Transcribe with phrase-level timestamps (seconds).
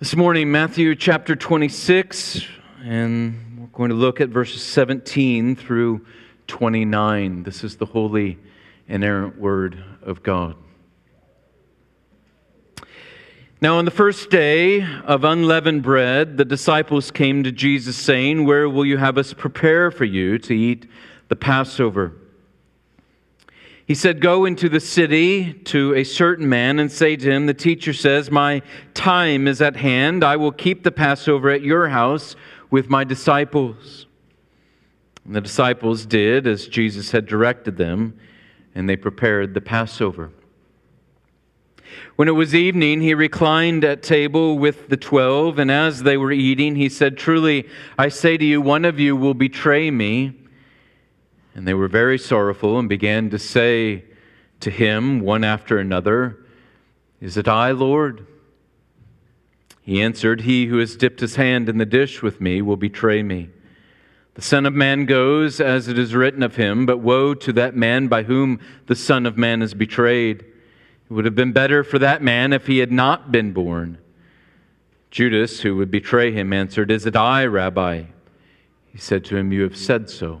[0.00, 2.46] This morning, Matthew chapter 26,
[2.82, 6.06] and we're going to look at verses 17 through
[6.46, 7.42] 29.
[7.42, 8.38] This is the holy,
[8.88, 10.56] inerrant word of God.
[13.60, 18.70] Now, on the first day of unleavened bread, the disciples came to Jesus, saying, Where
[18.70, 20.88] will you have us prepare for you to eat
[21.28, 22.14] the Passover?
[23.90, 27.54] He said, Go into the city to a certain man and say to him, The
[27.54, 28.62] teacher says, My
[28.94, 30.22] time is at hand.
[30.22, 32.36] I will keep the Passover at your house
[32.70, 34.06] with my disciples.
[35.24, 38.16] And the disciples did as Jesus had directed them,
[38.76, 40.30] and they prepared the Passover.
[42.14, 46.30] When it was evening, he reclined at table with the twelve, and as they were
[46.30, 47.68] eating, he said, Truly,
[47.98, 50.39] I say to you, one of you will betray me.
[51.60, 54.04] And they were very sorrowful and began to say
[54.60, 56.38] to him, one after another,
[57.20, 58.26] Is it I, Lord?
[59.82, 63.22] He answered, He who has dipped his hand in the dish with me will betray
[63.22, 63.50] me.
[64.36, 67.76] The Son of Man goes as it is written of him, but woe to that
[67.76, 70.40] man by whom the Son of Man is betrayed.
[70.40, 73.98] It would have been better for that man if he had not been born.
[75.10, 78.04] Judas, who would betray him, answered, Is it I, Rabbi?
[78.86, 80.40] He said to him, You have said so.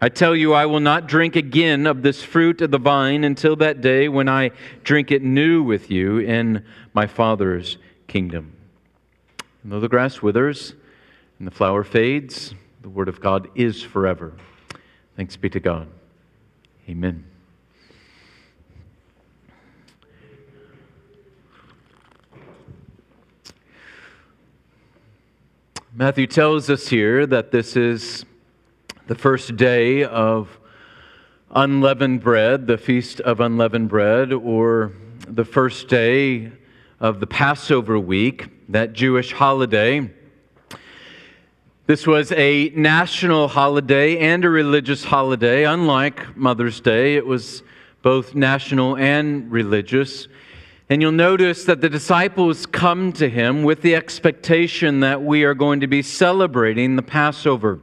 [0.00, 3.56] I tell you, I will not drink again of this fruit of the vine until
[3.56, 4.50] that day when I
[4.82, 8.56] drink it new with you in my Father's kingdom.
[9.62, 10.74] And though the grass withers
[11.38, 14.34] and the flower fades, the word of God is forever.
[15.16, 15.88] Thanks be to God.
[16.88, 17.24] Amen.
[25.96, 28.26] Matthew tells us here that this is
[29.06, 30.58] the first day of
[31.54, 34.92] unleavened bread, the Feast of Unleavened Bread, or
[35.28, 36.50] the first day
[37.00, 40.10] of the Passover week, that Jewish holiday.
[41.86, 45.64] This was a national holiday and a religious holiday.
[45.64, 47.62] Unlike Mother's Day, it was
[48.00, 50.28] both national and religious.
[50.88, 55.54] And you'll notice that the disciples come to him with the expectation that we are
[55.54, 57.80] going to be celebrating the Passover.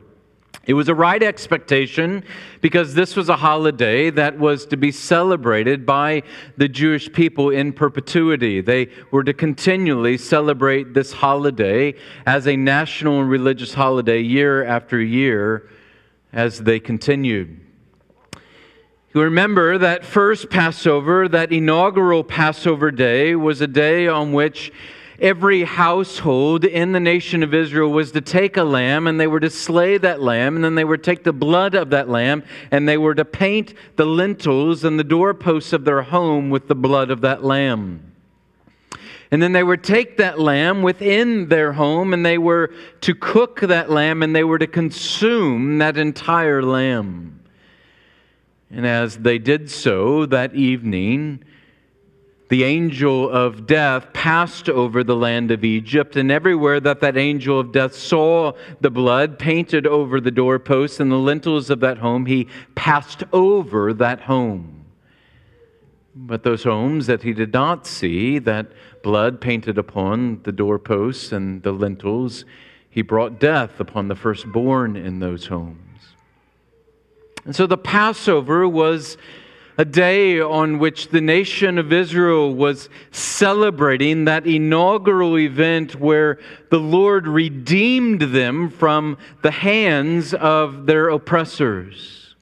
[0.67, 2.23] It was a right expectation
[2.61, 6.21] because this was a holiday that was to be celebrated by
[6.55, 8.61] the Jewish people in perpetuity.
[8.61, 11.95] They were to continually celebrate this holiday
[12.27, 15.67] as a national and religious holiday year after year
[16.31, 17.59] as they continued.
[19.13, 24.71] You remember that first Passover, that inaugural Passover day, was a day on which
[25.21, 29.39] every household in the nation of Israel was to take a lamb and they were
[29.39, 32.43] to slay that lamb, and then they were to take the blood of that lamb
[32.71, 36.75] and they were to paint the lintels and the doorposts of their home with the
[36.75, 38.11] blood of that lamb.
[39.29, 43.61] And then they would take that lamb within their home and they were to cook
[43.61, 47.39] that lamb and they were to consume that entire lamb.
[48.69, 51.43] And as they did so that evening,
[52.51, 57.57] the angel of death passed over the land of Egypt, and everywhere that that angel
[57.57, 58.51] of death saw
[58.81, 63.93] the blood painted over the doorposts and the lintels of that home, he passed over
[63.93, 64.83] that home.
[66.13, 71.63] But those homes that he did not see, that blood painted upon the doorposts and
[71.63, 72.43] the lintels,
[72.89, 75.77] he brought death upon the firstborn in those homes.
[77.45, 79.15] And so the Passover was
[79.77, 86.39] a day on which the nation of Israel was celebrating that inaugural event where
[86.69, 92.35] the Lord redeemed them from the hands of their oppressors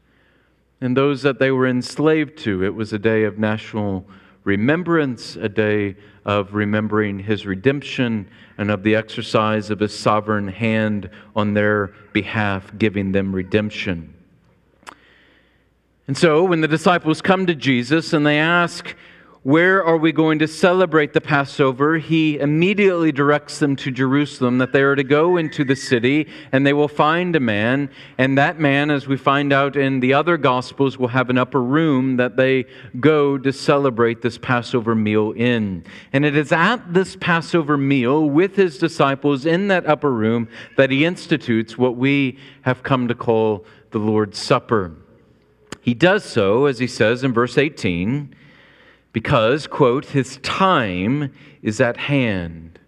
[0.81, 2.63] and those that they were enslaved to.
[2.63, 4.05] It was a day of national
[4.43, 5.95] remembrance, a day
[6.25, 12.71] of remembering his redemption and of the exercise of his sovereign hand on their behalf,
[12.77, 14.13] giving them redemption.
[16.09, 18.95] And so when the disciples come to Jesus and they ask,
[19.43, 21.99] where are we going to celebrate the Passover?
[21.99, 26.65] He immediately directs them to Jerusalem, that they are to go into the city and
[26.65, 27.91] they will find a man.
[28.17, 31.61] And that man, as we find out in the other Gospels, will have an upper
[31.61, 32.65] room that they
[32.99, 35.85] go to celebrate this Passover meal in.
[36.11, 40.89] And it is at this Passover meal with his disciples in that upper room that
[40.89, 44.95] he institutes what we have come to call the Lord's Supper.
[45.81, 48.35] He does so, as he says in verse 18,
[49.13, 52.79] because, quote, his time is at hand,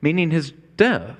[0.00, 1.16] meaning his death.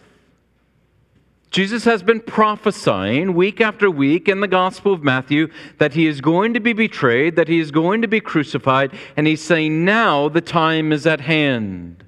[1.50, 5.48] Jesus has been prophesying week after week in the Gospel of Matthew
[5.78, 9.26] that he is going to be betrayed, that he is going to be crucified, and
[9.26, 12.04] he's saying now the time is at hand.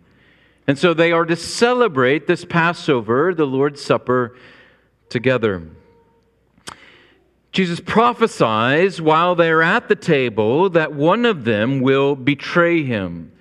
[0.66, 4.36] And so they are to celebrate this Passover, the Lord's Supper,
[5.08, 5.66] together.
[7.52, 13.32] Jesus prophesies while they're at the table that one of them will betray him.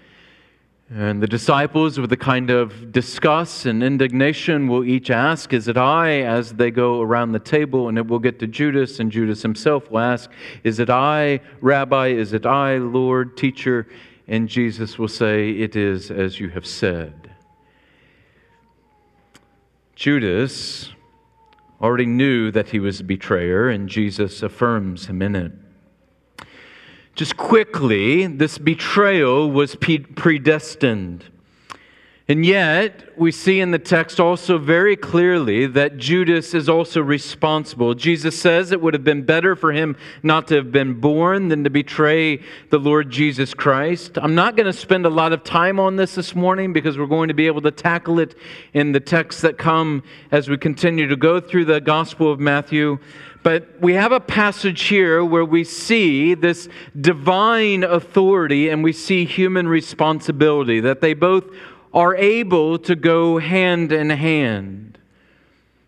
[0.89, 5.75] And the disciples, with a kind of disgust and indignation, will each ask, Is it
[5.75, 6.21] I?
[6.21, 9.92] as they go around the table, and it will get to Judas, and Judas himself
[9.92, 10.31] will ask,
[10.63, 12.07] Is it I, Rabbi?
[12.07, 13.88] Is it I, Lord, teacher?
[14.30, 17.31] And Jesus will say, It is as you have said.
[19.94, 20.94] Judas
[21.81, 25.51] already knew that he was a betrayer, and Jesus affirms him in it.
[27.15, 31.25] Just quickly, this betrayal was predestined.
[32.29, 37.94] And yet, we see in the text also very clearly that Judas is also responsible.
[37.94, 41.63] Jesus says it would have been better for him not to have been born than
[41.63, 44.18] to betray the Lord Jesus Christ.
[44.21, 47.06] I'm not going to spend a lot of time on this this morning because we're
[47.06, 48.35] going to be able to tackle it
[48.73, 53.00] in the texts that come as we continue to go through the Gospel of Matthew.
[53.41, 56.68] But we have a passage here where we see this
[57.00, 61.45] divine authority and we see human responsibility, that they both
[61.93, 64.87] are able to go hand in hand.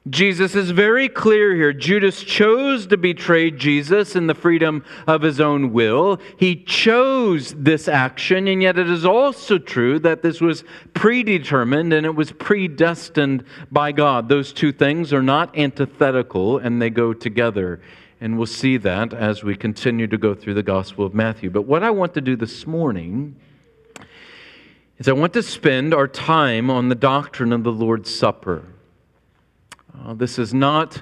[0.09, 1.73] Jesus is very clear here.
[1.73, 6.19] Judas chose to betray Jesus in the freedom of his own will.
[6.37, 10.63] He chose this action, and yet it is also true that this was
[10.93, 14.29] predetermined and it was predestined by God.
[14.29, 17.81] Those two things are not antithetical and they go together.
[18.21, 21.49] And we'll see that as we continue to go through the Gospel of Matthew.
[21.49, 23.35] But what I want to do this morning
[24.99, 28.65] is I want to spend our time on the doctrine of the Lord's Supper.
[29.97, 31.01] Uh, this is not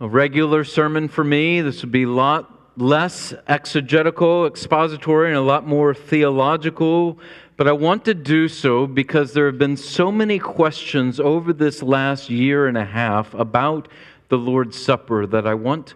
[0.00, 1.60] a regular sermon for me.
[1.60, 7.18] This would be a lot less exegetical, expository, and a lot more theological.
[7.56, 11.82] But I want to do so because there have been so many questions over this
[11.82, 13.88] last year and a half about
[14.28, 15.94] the Lord's Supper that I want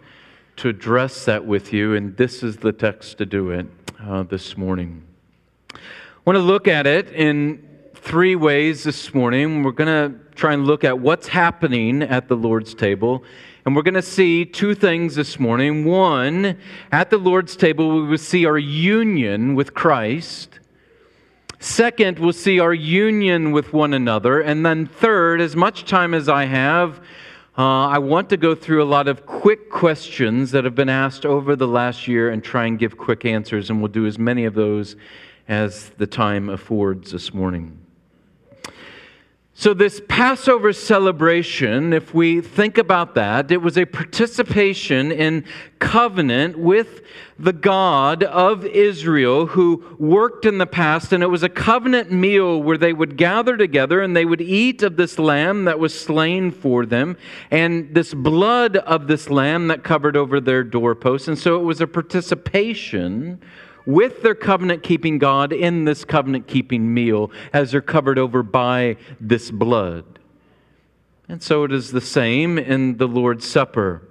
[0.57, 3.67] to address that with you, and this is the text to do it
[4.01, 5.05] uh, this morning.
[6.25, 9.65] I want to look at it in three ways this morning.
[9.65, 13.25] We're going to try and look at what's happening at the Lord's table.
[13.67, 15.85] And we're going to see two things this morning.
[15.85, 16.59] One,
[16.93, 20.61] at the Lord's table, we will see our union with Christ.
[21.59, 24.41] Second, we'll see our union with one another.
[24.41, 27.01] And then third, as much time as I have,
[27.59, 31.27] uh, I want to go through a lot of quick questions that have been asked
[31.27, 33.71] over the last year and try and give quick answers.
[33.71, 34.95] And we'll do as many of those
[35.49, 37.79] as the time affords this morning.
[39.55, 45.45] So, this Passover celebration, if we think about that, it was a participation in
[45.79, 47.03] covenant with
[47.39, 51.13] the God of Israel who worked in the past.
[51.13, 54.83] And it was a covenant meal where they would gather together and they would eat
[54.83, 57.19] of this lamb that was slain for them
[57.51, 61.29] and this blood of this lamb that covered over their doorposts.
[61.29, 63.39] And so, it was a participation
[63.87, 68.97] with their covenant keeping God in this covenant keeping meal as they're covered over by
[69.21, 70.05] this blood.
[71.29, 74.03] And so it is the same in the Lord's Supper.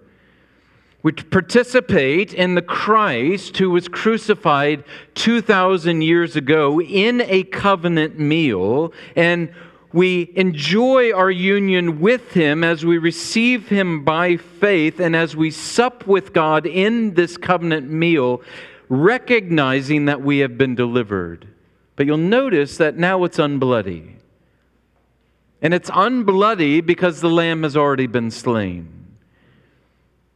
[1.04, 4.84] We participate in the Christ who was crucified
[5.16, 9.52] 2,000 years ago in a covenant meal, and
[9.94, 15.50] we enjoy our union with Him as we receive Him by faith and as we
[15.50, 18.42] sup with God in this covenant meal
[18.92, 21.48] recognizing that we have been delivered.
[21.96, 24.16] But you'll notice that now it's unbloody.
[25.62, 29.16] And it's unbloody because the lamb has already been slain.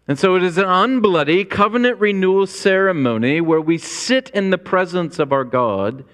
[0.08, 5.20] And so it is an unbloody covenant renewal ceremony where we sit in the presence
[5.20, 6.06] of our God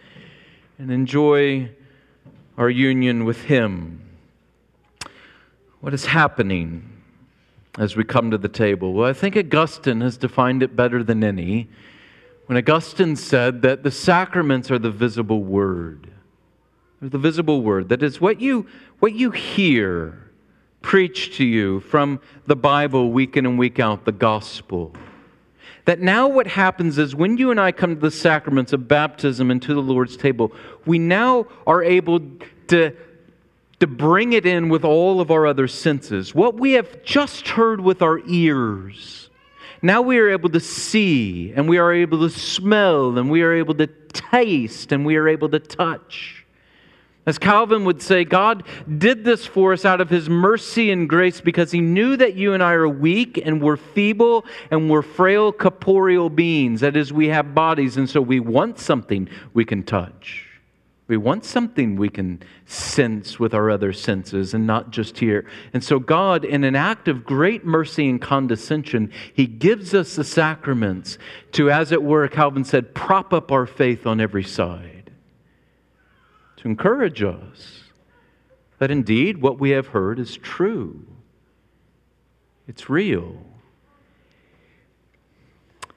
[0.79, 1.69] and enjoy
[2.57, 4.01] our union with Him.
[5.81, 6.89] What is happening
[7.77, 8.93] as we come to the table?
[8.93, 11.69] Well, I think Augustine has defined it better than any
[12.51, 16.11] when Augustine said that the sacraments are the visible word.
[17.01, 17.87] The visible word.
[17.87, 18.67] That is what you,
[18.99, 20.29] what you hear
[20.81, 24.93] preached to you from the Bible week in and week out, the gospel.
[25.85, 29.49] That now what happens is when you and I come to the sacraments of baptism
[29.49, 30.51] and to the Lord's table,
[30.85, 32.19] we now are able
[32.67, 32.93] to
[33.79, 36.35] to bring it in with all of our other senses.
[36.35, 39.30] What we have just heard with our ears,
[39.81, 43.53] now we are able to see, and we are able to smell, and we are
[43.53, 46.45] able to taste, and we are able to touch.
[47.25, 48.63] As Calvin would say, God
[48.97, 52.53] did this for us out of his mercy and grace because he knew that you
[52.53, 56.81] and I are weak and we're feeble and we're frail corporeal beings.
[56.81, 60.50] That is, we have bodies, and so we want something we can touch.
[61.11, 65.45] We want something we can sense with our other senses and not just hear.
[65.73, 70.23] And so, God, in an act of great mercy and condescension, He gives us the
[70.23, 71.17] sacraments
[71.51, 75.11] to, as it were, Calvin said, prop up our faith on every side
[76.55, 77.81] to encourage us
[78.79, 81.05] that indeed what we have heard is true.
[82.69, 83.35] It's real.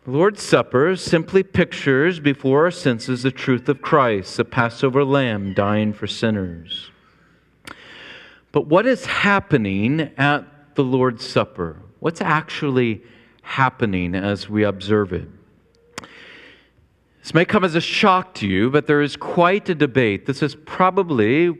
[0.05, 5.55] The Lord's Supper simply pictures before our senses the truth of Christ, the Passover lamb
[5.55, 6.91] dying for sinners.
[8.53, 11.81] But what is happening at the Lord's Supper?
[12.01, 13.03] What's actually
[13.41, 15.27] happening as we observe it?
[17.23, 20.27] This may come as a shock to you, but there is quite a debate.
[20.27, 21.57] This has probably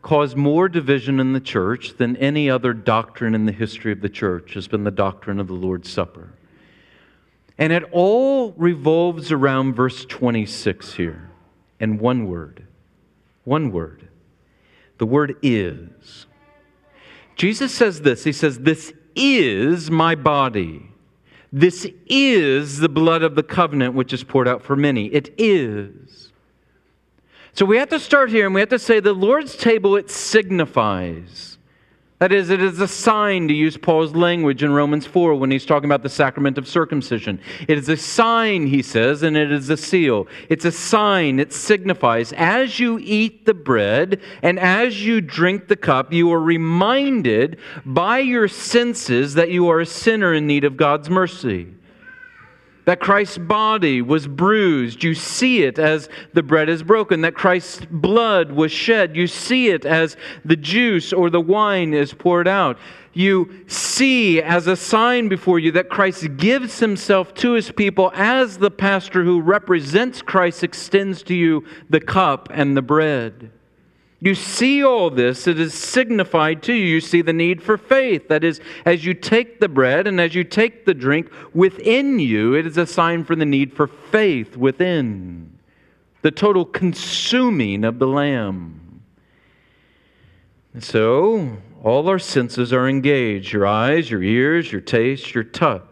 [0.00, 4.08] caused more division in the church than any other doctrine in the history of the
[4.08, 6.32] church has been the doctrine of the Lord's Supper.
[7.58, 11.30] And it all revolves around verse 26 here,
[11.78, 12.66] and one word.
[13.44, 14.08] One word.
[14.98, 16.26] The word is.
[17.36, 20.92] Jesus says this He says, This is my body
[21.52, 25.06] this is the blood of the covenant which is poured out for many.
[25.06, 26.32] It is.
[27.52, 30.10] So we have to start here and we have to say the Lord's table, it
[30.10, 31.51] signifies.
[32.22, 35.66] That is, it is a sign, to use Paul's language in Romans 4 when he's
[35.66, 37.40] talking about the sacrament of circumcision.
[37.66, 40.28] It is a sign, he says, and it is a seal.
[40.48, 42.32] It's a sign, it signifies.
[42.34, 48.20] As you eat the bread and as you drink the cup, you are reminded by
[48.20, 51.74] your senses that you are a sinner in need of God's mercy
[52.84, 55.04] that Christ's body was bruised.
[55.04, 57.20] You see it as the bread is broken.
[57.20, 59.16] That Christ's blood was shed.
[59.16, 62.78] You see it as the juice or the wine is poured out.
[63.14, 68.58] You see as a sign before you that Christ gives himself to his people as
[68.58, 73.50] the pastor who represents Christ extends to you the cup and the bread.
[74.22, 76.84] You see all this, it is signified to you.
[76.84, 78.28] You see the need for faith.
[78.28, 82.54] That is, as you take the bread and as you take the drink within you,
[82.54, 85.58] it is a sign for the need for faith within.
[86.20, 89.02] The total consuming of the Lamb.
[90.72, 95.82] And so, all our senses are engaged your eyes, your ears, your taste, your touch.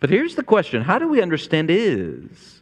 [0.00, 2.57] But here's the question how do we understand is?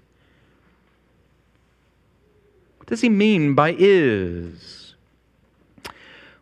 [2.87, 4.95] What does he mean by is?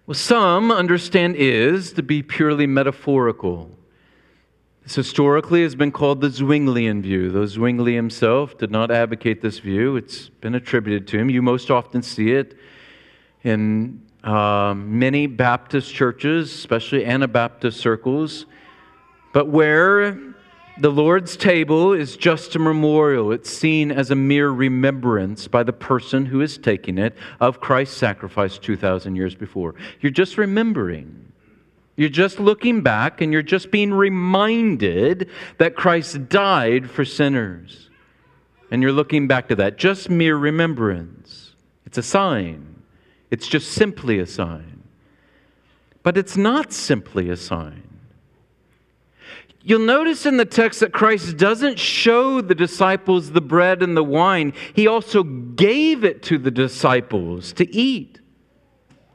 [0.06, 3.70] Well, some understand is to be purely metaphorical.
[4.82, 9.58] This historically has been called the Zwinglian view, though Zwingli himself did not advocate this
[9.58, 9.96] view.
[9.96, 11.30] It's been attributed to him.
[11.30, 12.58] You most often see it
[13.42, 18.44] in uh, many Baptist churches, especially Anabaptist circles,
[19.32, 20.33] but where
[20.78, 23.30] the Lord's table is just a memorial.
[23.30, 27.96] It's seen as a mere remembrance by the person who is taking it of Christ's
[27.96, 29.74] sacrifice 2,000 years before.
[30.00, 31.32] You're just remembering.
[31.96, 37.88] You're just looking back and you're just being reminded that Christ died for sinners.
[38.70, 39.78] And you're looking back to that.
[39.78, 41.54] Just mere remembrance.
[41.86, 42.82] It's a sign.
[43.30, 44.82] It's just simply a sign.
[46.02, 47.83] But it's not simply a sign.
[49.66, 54.04] You'll notice in the text that Christ doesn't show the disciples the bread and the
[54.04, 58.20] wine, he also gave it to the disciples to eat.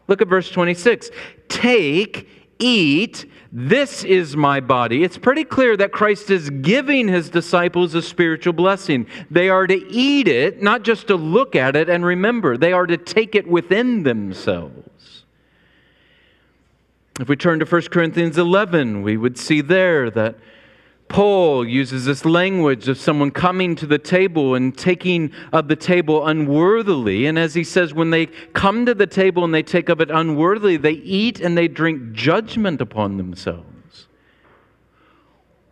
[0.07, 1.11] Look at verse 26.
[1.49, 2.27] Take,
[2.57, 5.03] eat, this is my body.
[5.03, 9.05] It's pretty clear that Christ is giving his disciples a spiritual blessing.
[9.29, 12.87] They are to eat it, not just to look at it and remember, they are
[12.87, 14.88] to take it within themselves.
[17.19, 20.37] If we turn to 1 Corinthians 11, we would see there that
[21.09, 26.25] Paul uses this language of someone coming to the table and taking of the table
[26.25, 27.25] unworthily.
[27.25, 30.09] And as he says, when they come to the table and they take of it
[30.09, 34.07] unworthily, they eat and they drink judgment upon themselves.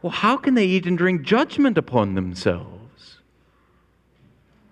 [0.01, 2.76] Well, how can they eat and drink judgment upon themselves?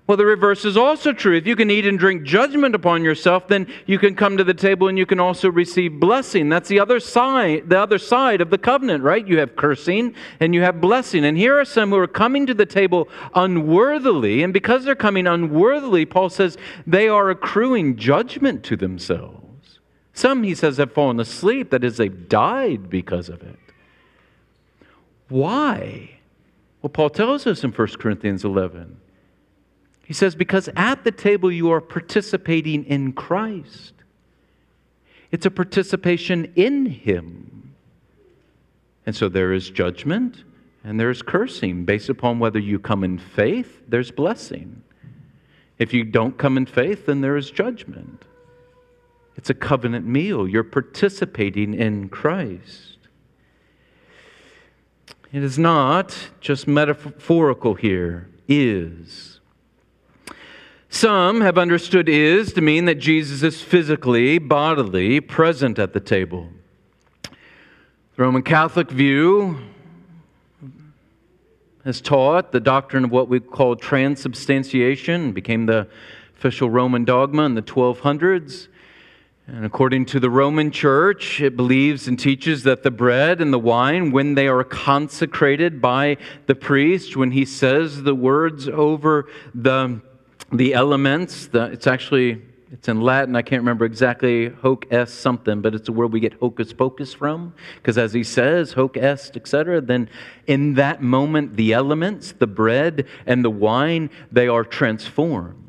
[0.08, 1.36] Well, the reverse is also true.
[1.36, 4.54] If you can eat and drink judgment upon yourself, then you can come to the
[4.54, 6.48] table and you can also receive blessing.
[6.48, 9.26] That's the other side, the other side of the covenant, right?
[9.26, 11.26] You have cursing and you have blessing.
[11.26, 15.26] And here are some who are coming to the table unworthily, and because they're coming
[15.26, 19.80] unworthily, Paul says they are accruing judgment to themselves.
[20.14, 23.60] Some, he says, have fallen asleep, that is, they've died because of it.
[25.30, 26.20] Why?
[26.82, 29.02] Well, Paul tells us in 1 Corinthians 11.
[30.06, 33.94] He says, Because at the table you are participating in Christ,
[35.32, 37.74] it's a participation in Him.
[39.06, 40.44] And so there is judgment
[40.84, 44.84] and there's cursing based upon whether you come in faith, there's blessing.
[45.80, 48.24] If you don't come in faith, then there is judgment.
[49.36, 50.48] It's a covenant meal.
[50.48, 53.00] You're participating in Christ.
[55.34, 59.42] It is not just metaphorical here, is.
[60.96, 66.48] Some have understood is to mean that Jesus is physically, bodily present at the table.
[67.22, 69.58] The Roman Catholic view
[71.84, 75.90] has taught the doctrine of what we call transubstantiation, became the
[76.38, 78.70] official Roman dogma in the 1200s.
[79.48, 83.60] And according to the Roman Church, it believes and teaches that the bread and the
[83.60, 90.02] wine, when they are consecrated by the priest, when he says the words over the,
[90.58, 93.36] the elements, the, it's actually it's in Latin.
[93.36, 97.14] I can't remember exactly hoc est something, but it's a word we get hocus pocus
[97.14, 97.54] from.
[97.78, 100.10] Because as he says, hoc est, etc., then
[100.48, 105.62] in that moment, the elements, the bread and the wine, they are transformed.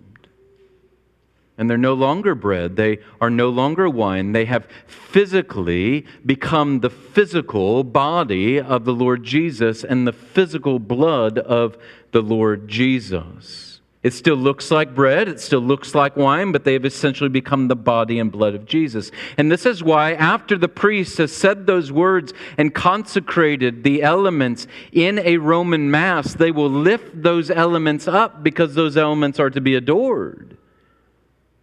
[1.58, 2.76] And they're no longer bread.
[2.76, 4.32] They are no longer wine.
[4.32, 11.38] They have physically become the physical body of the Lord Jesus and the physical blood
[11.38, 11.78] of
[12.10, 13.65] the Lord Jesus.
[14.06, 17.66] It still looks like bread, it still looks like wine, but they have essentially become
[17.66, 19.10] the body and blood of Jesus.
[19.36, 24.68] And this is why, after the priest has said those words and consecrated the elements
[24.92, 29.60] in a Roman Mass, they will lift those elements up because those elements are to
[29.60, 30.56] be adored.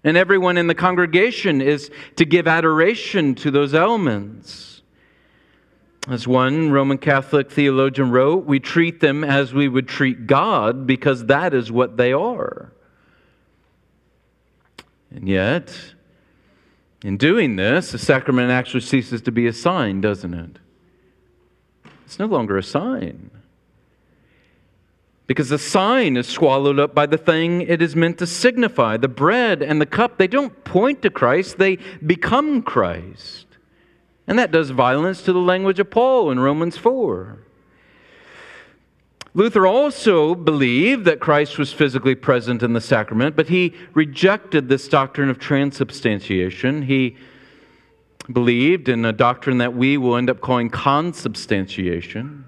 [0.04, 4.73] And everyone in the congregation is to give adoration to those elements.
[6.10, 11.26] As one Roman Catholic theologian wrote, we treat them as we would treat God because
[11.28, 12.74] that is what they are.
[15.10, 15.74] And yet,
[17.04, 20.60] in doing this, the sacrament actually ceases to be a sign, doesn't it?
[22.06, 23.32] It's no longer a sign
[25.28, 28.98] because the sign is swallowed up by the thing it is meant to signify.
[28.98, 33.53] The bread and the cup, they don't point to Christ, they become Christ.
[34.28, 37.40] And that does violence to the language of Paul in Romans 4.
[39.36, 44.88] Luther also believed that Christ was physically present in the sacrament, but he rejected this
[44.88, 46.84] doctrine of transubstantiation.
[46.84, 47.18] He
[48.32, 52.46] believed in a doctrine that we will end up calling consubstantiation.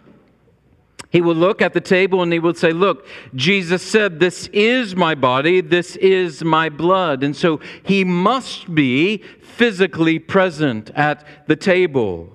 [1.16, 4.98] He will look at the table and he will say, Look, Jesus said, This is
[4.98, 7.24] my body, this is my blood.
[7.24, 12.34] And so he must be physically present at the table.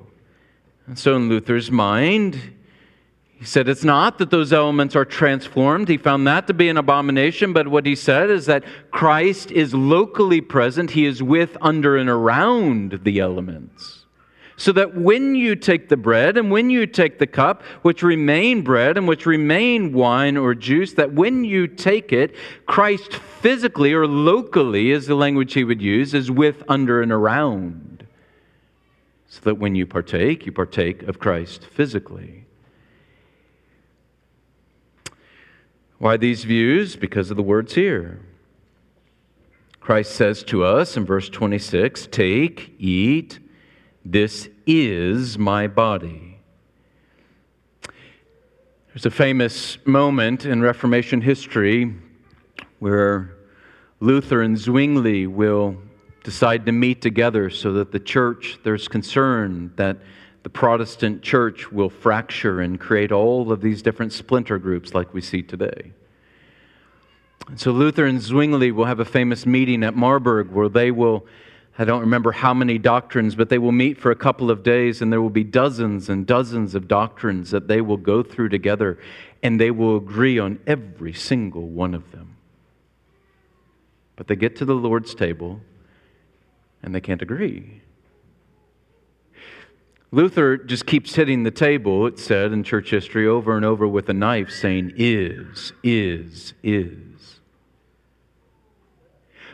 [0.87, 2.41] And so, in Luther's mind,
[3.35, 5.87] he said it's not that those elements are transformed.
[5.87, 9.75] He found that to be an abomination, but what he said is that Christ is
[9.75, 10.93] locally present.
[10.93, 14.00] He is with, under, and around the elements
[14.61, 18.61] so that when you take the bread and when you take the cup, which remain
[18.61, 24.07] bread and which remain wine or juice, that when you take it, Christ physically or
[24.07, 28.07] locally, is the language he would use, is with, under, and around.
[29.29, 32.45] So that when you partake, you partake of Christ physically.
[35.97, 36.97] Why these views?
[36.97, 38.21] Because of the words here.
[39.81, 43.39] Christ says to us in verse 26 Take, eat,
[44.05, 46.39] this is my body.
[48.89, 51.95] There's a famous moment in Reformation history
[52.81, 53.37] where
[54.01, 55.77] Luther and Zwingli will
[56.25, 59.99] decide to meet together so that the church, there's concern that
[60.43, 65.21] the Protestant church will fracture and create all of these different splinter groups like we
[65.21, 65.93] see today.
[67.49, 71.27] And so Luther and Zwingli will have a famous meeting at Marburg where they will
[71.81, 75.01] I don't remember how many doctrines, but they will meet for a couple of days
[75.01, 78.99] and there will be dozens and dozens of doctrines that they will go through together
[79.43, 82.37] and they will agree on every single one of them.
[84.17, 85.63] But they get to the Lord's table
[86.83, 87.81] and they can't agree.
[90.13, 94.07] Luther just keeps hitting the table, it said in church history, over and over with
[94.11, 97.10] a knife, saying, is, is, is.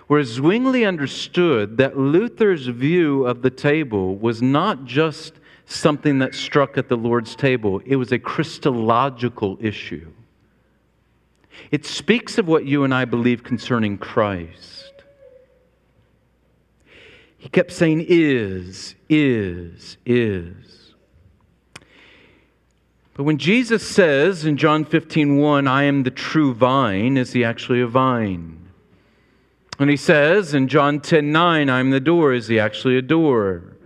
[0.07, 6.79] Whereas Zwingli understood that Luther's view of the table was not just something that struck
[6.79, 10.13] at the Lord's table, it was a Christological issue.
[11.71, 14.93] It speaks of what you and I believe concerning Christ.
[17.39, 20.95] He kept saying, is, is, is.
[23.15, 27.45] But when Jesus says in John 15, 1, I am the true vine, is he
[27.45, 28.66] actually a vine?
[29.79, 33.77] And he says in John 10, 9, I'm the door, is he actually a door?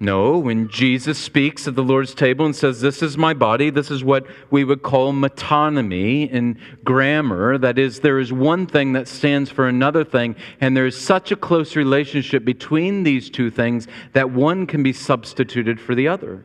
[0.00, 3.90] No, when Jesus speaks at the Lord's table and says, This is my body, this
[3.90, 7.58] is what we would call metonymy in grammar.
[7.58, 11.30] That is, there is one thing that stands for another thing, and there is such
[11.30, 16.44] a close relationship between these two things that one can be substituted for the other.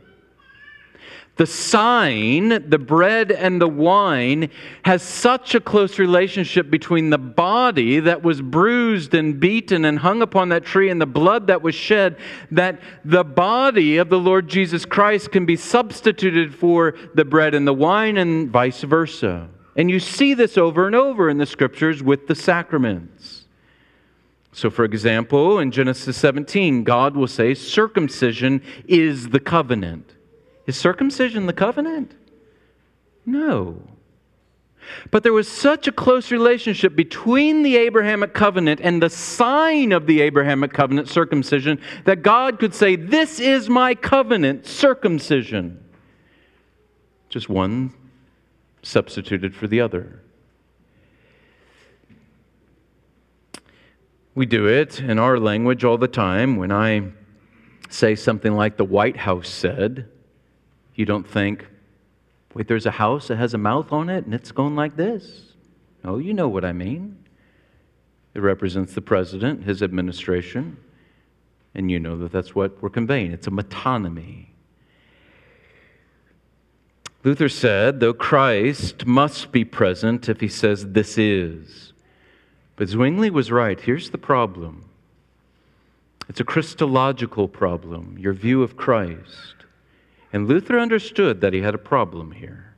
[1.39, 4.49] The sign, the bread and the wine,
[4.83, 10.21] has such a close relationship between the body that was bruised and beaten and hung
[10.21, 12.17] upon that tree and the blood that was shed
[12.51, 17.65] that the body of the Lord Jesus Christ can be substituted for the bread and
[17.65, 19.47] the wine and vice versa.
[19.77, 23.45] And you see this over and over in the scriptures with the sacraments.
[24.51, 30.15] So, for example, in Genesis 17, God will say, circumcision is the covenant.
[30.69, 32.13] Is circumcision the covenant?
[33.25, 33.81] No.
[35.09, 40.05] But there was such a close relationship between the Abrahamic covenant and the sign of
[40.05, 45.83] the Abrahamic covenant, circumcision, that God could say, This is my covenant, circumcision.
[47.29, 47.91] Just one
[48.83, 50.21] substituted for the other.
[54.35, 56.57] We do it in our language all the time.
[56.57, 57.07] When I
[57.89, 60.07] say something like the White House said,
[60.99, 61.65] you don't think,
[62.53, 65.53] wait, there's a house that has a mouth on it and it's going like this.
[66.03, 67.23] No, you know what I mean.
[68.33, 70.75] It represents the president, his administration,
[71.73, 73.31] and you know that that's what we're conveying.
[73.31, 74.47] It's a metonymy.
[77.23, 81.93] Luther said, though Christ must be present if he says this is.
[82.75, 83.79] But Zwingli was right.
[83.79, 84.89] Here's the problem
[86.27, 89.58] it's a Christological problem, your view of Christ.
[90.31, 92.69] And Luther understood that he had a problem here.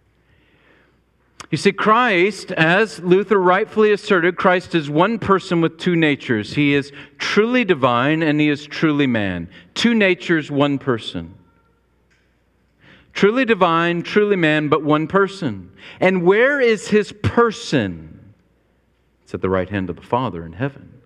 [1.50, 6.54] You see, Christ, as Luther rightfully asserted, Christ is one person with two natures.
[6.54, 9.50] He is truly divine and he is truly man.
[9.74, 11.34] Two natures, one person.
[13.12, 15.74] Truly divine, truly man, but one person.
[16.00, 18.34] And where is his person?
[19.24, 21.02] It's at the right hand of the Father in heaven.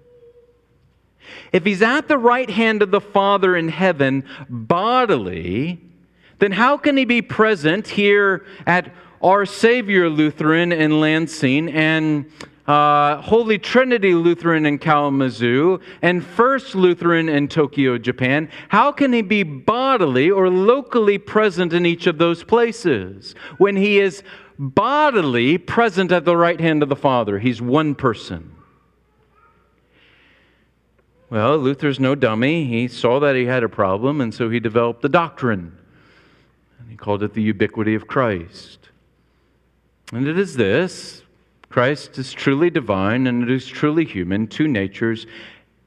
[1.52, 5.82] If he's at the right hand of the Father in heaven bodily,
[6.40, 12.30] then how can he be present here at Our Savior Lutheran in Lansing and
[12.68, 18.50] uh, Holy Trinity Lutheran in Kalamazoo and First Lutheran in Tokyo, Japan?
[18.70, 24.00] How can he be bodily or locally present in each of those places when he
[24.00, 24.24] is
[24.60, 27.40] bodily present at the right hand of the Father?
[27.40, 28.52] He's one person.
[31.30, 32.66] Well, Luther's no dummy.
[32.66, 35.78] He saw that he had a problem, and so he developed the doctrine
[36.90, 38.90] he called it the ubiquity of Christ.
[40.14, 41.24] And it is this
[41.70, 45.28] Christ is truly divine and it is truly human, two natures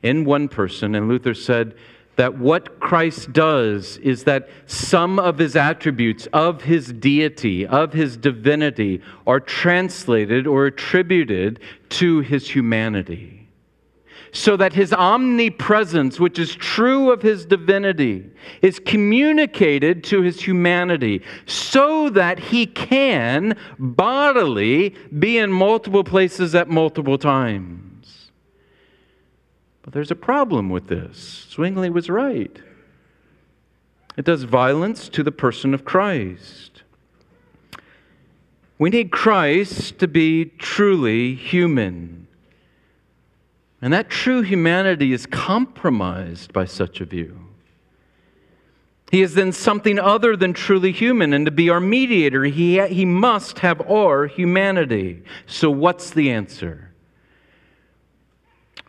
[0.03, 0.94] in one person.
[0.94, 1.74] And Luther said
[2.16, 8.16] that what Christ does is that some of his attributes, of his deity, of his
[8.16, 13.38] divinity, are translated or attributed to his humanity
[14.32, 18.30] so that his omnipresence, which is true of his divinity,
[18.62, 26.68] is communicated to his humanity, so that he can bodily be in multiple places at
[26.68, 28.30] multiple times.
[29.82, 31.46] But there's a problem with this.
[31.50, 32.58] Zwingli was right.
[34.18, 36.82] It does violence to the person of Christ.
[38.76, 42.17] We need Christ to be truly human.
[43.80, 47.38] And that true humanity is compromised by such a view.
[49.10, 53.04] He is then something other than truly human, and to be our mediator, he, he
[53.04, 55.22] must have our humanity.
[55.46, 56.90] So, what's the answer?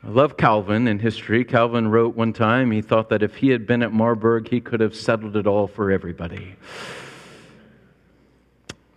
[0.04, 1.46] I love Calvin in history.
[1.46, 4.80] Calvin wrote one time he thought that if he had been at Marburg, he could
[4.80, 6.56] have settled it all for everybody.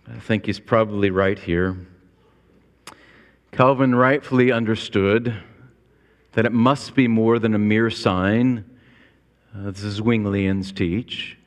[0.07, 1.77] I think he's probably right here.
[3.51, 5.41] Calvin rightfully understood
[6.33, 8.65] that it must be more than a mere sign.
[9.55, 11.37] Uh, this is Zwinglians teach.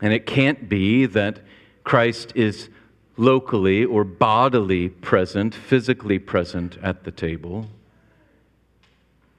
[0.00, 1.40] And it can't be that
[1.82, 2.68] Christ is
[3.16, 7.68] locally or bodily present, physically present at the table.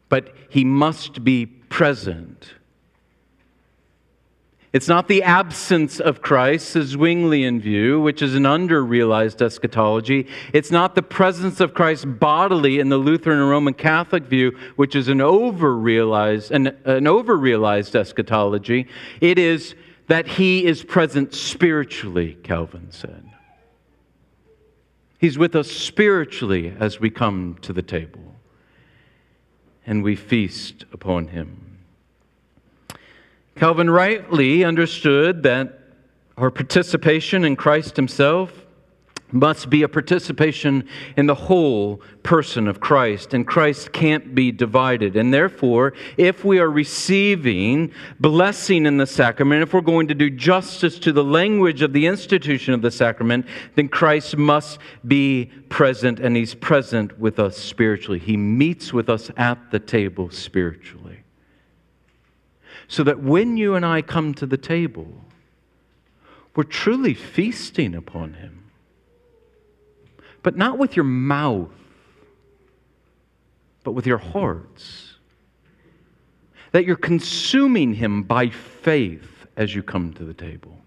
[0.09, 2.53] But he must be present.
[4.75, 10.27] It's not the absence of Christ, as Zwinglian view, which is an under-realized eschatology.
[10.51, 14.93] It's not the presence of Christ bodily in the Lutheran and Roman Catholic view, which
[14.93, 18.89] is an over-realized, an, an over-realized eschatology.
[19.21, 19.75] It is
[20.07, 23.31] that he is present spiritually, Calvin said.
[25.19, 28.35] He's with us spiritually as we come to the table
[29.85, 31.64] and we feast upon him.
[33.55, 35.79] Calvin rightly understood that
[36.37, 38.51] our participation in Christ Himself
[39.31, 45.15] must be a participation in the whole person of Christ, and Christ can't be divided.
[45.15, 50.29] And therefore, if we are receiving blessing in the sacrament, if we're going to do
[50.29, 56.19] justice to the language of the institution of the sacrament, then Christ must be present,
[56.19, 58.19] and He's present with us spiritually.
[58.19, 61.04] He meets with us at the table spiritually
[62.87, 65.07] so that when you and I come to the table,
[66.55, 68.71] we're truly feasting upon Him.
[70.43, 71.71] But not with your mouth,
[73.83, 75.13] but with your hearts.
[76.71, 80.77] That you're consuming Him by faith as you come to the table.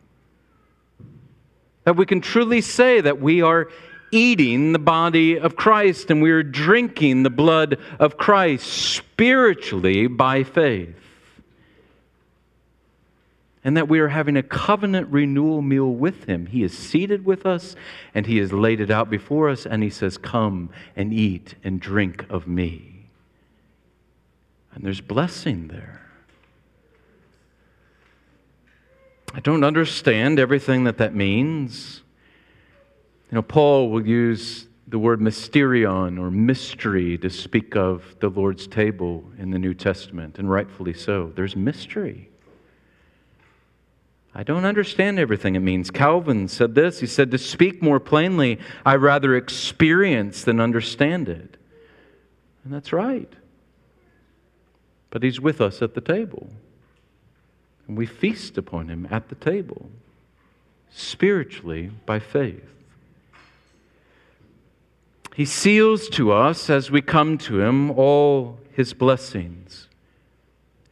[1.84, 3.68] That we can truly say that we are
[4.10, 10.44] eating the body of Christ and we are drinking the blood of Christ spiritually by
[10.44, 10.94] faith
[13.68, 16.46] and that we are having a covenant renewal meal with him.
[16.46, 17.76] He is seated with us
[18.14, 21.78] and he has laid it out before us, and he says, Come and eat and
[21.78, 23.10] drink of me.
[24.72, 26.00] And there's blessing there.
[29.34, 32.00] I don't understand everything that that means.
[33.30, 38.66] You know, Paul will use the word mysterion or mystery to speak of the Lord's
[38.66, 41.34] table in the New Testament, and rightfully so.
[41.36, 42.30] There's mystery.
[44.34, 45.90] I don't understand everything it means.
[45.90, 47.00] Calvin said this.
[47.00, 51.56] He said, To speak more plainly, I rather experience than understand it.
[52.64, 53.32] And that's right.
[55.10, 56.50] But he's with us at the table.
[57.86, 59.88] And we feast upon him at the table,
[60.90, 62.68] spiritually by faith.
[65.34, 69.88] He seals to us as we come to him all his blessings.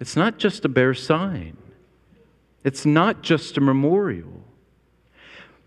[0.00, 1.56] It's not just a bare sign.
[2.66, 4.42] It's not just a memorial.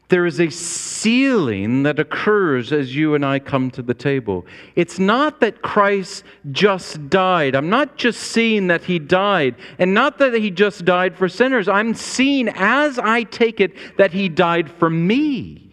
[0.09, 4.45] There is a sealing that occurs as you and I come to the table.
[4.75, 7.55] It's not that Christ just died.
[7.55, 11.69] I'm not just seeing that he died, and not that he just died for sinners.
[11.69, 15.68] I'm seeing as I take it that he died for me.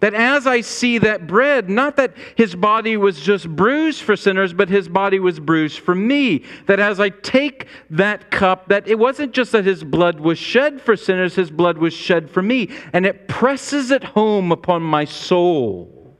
[0.00, 4.54] That as I see that bread, not that his body was just bruised for sinners,
[4.54, 6.44] but his body was bruised for me.
[6.66, 10.80] That as I take that cup, that it wasn't just that his blood was shed
[10.80, 12.70] for sinners, his blood was shed for me.
[12.94, 16.16] And it presses it home upon my soul.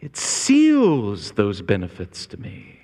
[0.00, 2.80] It seals those benefits to me.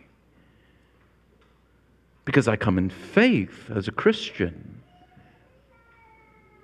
[2.25, 4.83] Because I come in faith as a Christian.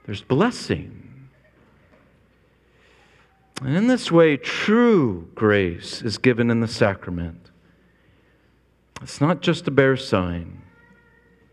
[0.06, 1.13] There's blessing.
[3.62, 7.50] And in this way, true grace is given in the sacrament.
[9.00, 10.62] It's not just a bare sign,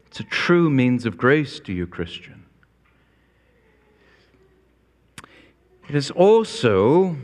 [0.08, 2.46] it's a true means of grace to you, Christian.
[5.88, 7.18] It is also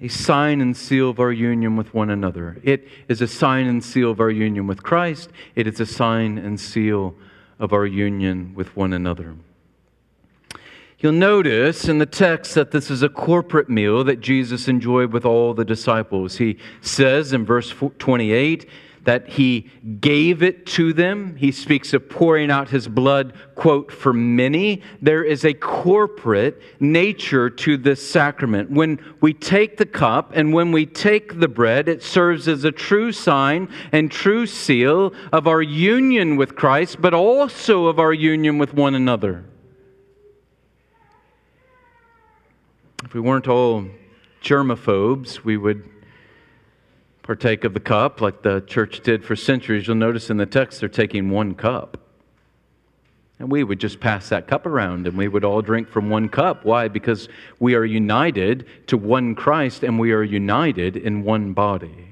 [0.00, 2.58] a sign and seal of our union with one another.
[2.62, 5.30] It is a sign and seal of our union with Christ.
[5.54, 7.14] It is a sign and seal
[7.58, 9.36] of our union with one another.
[11.02, 15.24] You'll notice in the text that this is a corporate meal that Jesus enjoyed with
[15.24, 16.36] all the disciples.
[16.36, 18.68] He says in verse 28
[19.02, 21.34] that he gave it to them.
[21.34, 24.80] He speaks of pouring out his blood, quote, for many.
[25.00, 28.70] There is a corporate nature to this sacrament.
[28.70, 32.70] When we take the cup and when we take the bread, it serves as a
[32.70, 38.58] true sign and true seal of our union with Christ, but also of our union
[38.58, 39.46] with one another.
[43.04, 43.84] If we weren't all
[44.42, 45.88] germaphobes, we would
[47.22, 49.86] partake of the cup like the church did for centuries.
[49.86, 51.98] You'll notice in the text they're taking one cup.
[53.40, 56.28] And we would just pass that cup around and we would all drink from one
[56.28, 56.64] cup.
[56.64, 56.86] Why?
[56.86, 62.08] Because we are united to one Christ and we are united in one body.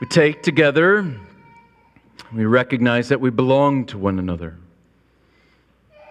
[0.00, 1.12] We take together,
[2.32, 4.58] we recognize that we belong to one another.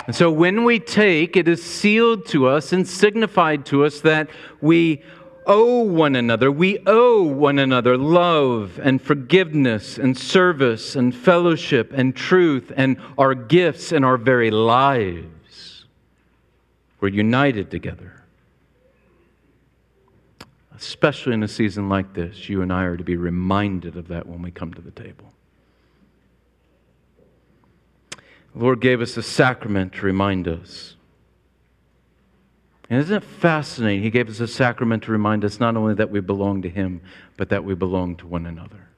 [0.08, 4.30] And so when we take, it is sealed to us and signified to us that
[4.60, 5.04] we
[5.46, 6.52] owe one another.
[6.52, 13.36] We owe one another love and forgiveness and service and fellowship and truth and our
[13.36, 15.86] gifts and our very lives.
[17.00, 18.24] We're united together.
[20.76, 24.26] Especially in a season like this, you and I are to be reminded of that
[24.26, 25.32] when we come to the table.
[28.54, 30.96] The Lord gave us a sacrament to remind us.
[32.90, 34.04] And isn't it fascinating?
[34.04, 37.02] He gave us a sacrament to remind us not only that we belong to Him,
[37.38, 38.90] but that we belong to one another.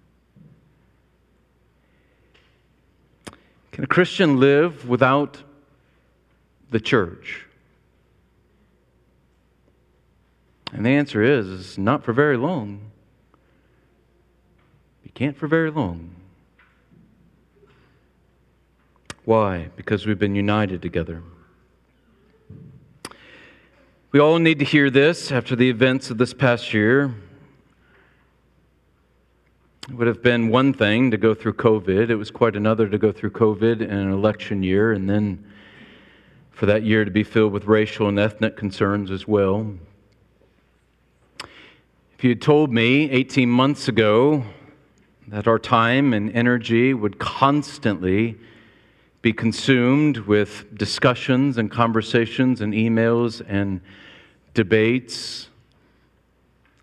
[3.72, 5.44] Can a Christian live without
[6.72, 7.46] the church?
[10.72, 12.92] And the answer is, is not for very long.
[15.04, 16.16] You can't for very long.
[19.26, 19.70] Why?
[19.78, 21.24] Because we've been united together.
[24.12, 27.16] We all need to hear this after the events of this past year.
[29.90, 32.10] It would have been one thing to go through COVID.
[32.10, 35.46] It was quite another to go through COVID in an election year, and then
[36.52, 39.74] for that year to be filled with racial and ethnic concerns as well.
[42.18, 44.46] If you had told me 18 months ago
[45.28, 48.38] that our time and energy would constantly
[49.24, 53.80] be consumed with discussions and conversations and emails and
[54.54, 55.48] debates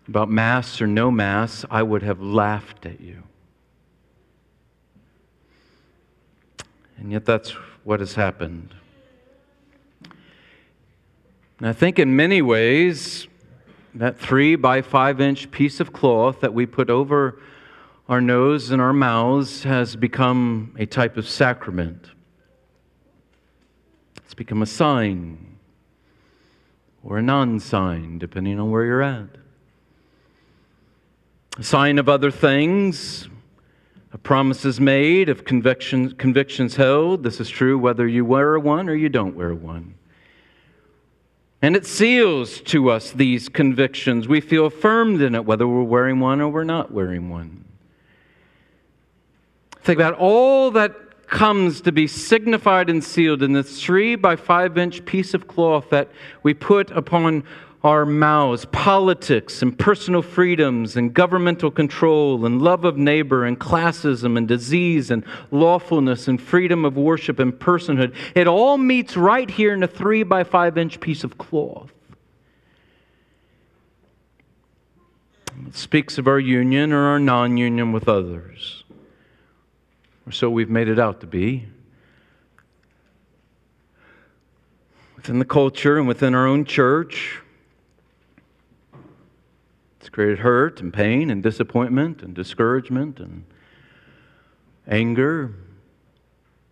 [0.07, 3.21] about Mass or no Mass, I would have laughed at you.
[6.97, 7.51] And yet, that's
[7.83, 8.73] what has happened.
[11.59, 13.27] And I think in many ways,
[13.93, 17.39] that three by five inch piece of cloth that we put over
[18.09, 22.07] our nose and our mouths has become a type of sacrament.
[24.31, 25.57] It's become a sign
[27.03, 29.27] or a non sign, depending on where you're at.
[31.57, 33.27] A sign of other things,
[34.13, 37.23] of promises made, of convictions, convictions held.
[37.23, 39.95] This is true whether you wear one or you don't wear one.
[41.61, 44.29] And it seals to us these convictions.
[44.29, 47.65] We feel affirmed in it, whether we're wearing one or we're not wearing one.
[49.81, 54.77] Think about all that comes to be signified and sealed in this three by five
[54.77, 56.09] inch piece of cloth that
[56.43, 57.43] we put upon
[57.83, 64.37] our mouths politics and personal freedoms and governmental control and love of neighbor and classism
[64.37, 68.13] and disease and lawfulness and freedom of worship and personhood.
[68.35, 71.91] It all meets right here in a three by five inch piece of cloth.
[75.65, 78.80] It speaks of our union or our non union with others,
[80.25, 81.67] or so we've made it out to be.
[85.15, 87.39] Within the culture and within our own church,
[89.99, 93.45] it's created hurt and pain and disappointment and discouragement and
[94.87, 95.53] anger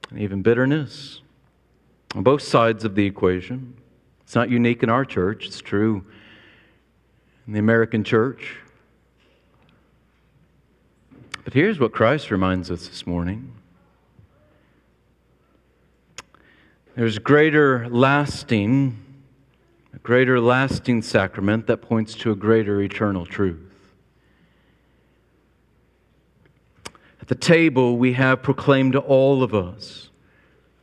[0.10, 1.22] and even bitterness
[2.16, 3.76] on both sides of the equation.
[4.22, 6.06] It's not unique in our church, it's true
[7.46, 8.58] in the American church.
[11.50, 13.52] But here's what Christ reminds us this morning
[16.96, 19.04] there's greater lasting
[19.92, 23.74] a greater lasting sacrament that points to a greater eternal truth.
[27.20, 30.12] At the table, we have proclaimed to all of us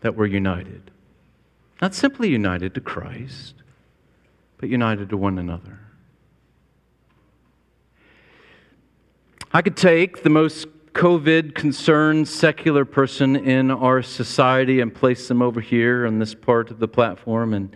[0.01, 0.91] that we're united.
[1.81, 3.55] Not simply united to Christ,
[4.59, 5.86] but united to one another.
[9.57, 15.41] I could take the most COVID concerned secular person in our society and place them
[15.41, 17.75] over here on this part of the platform and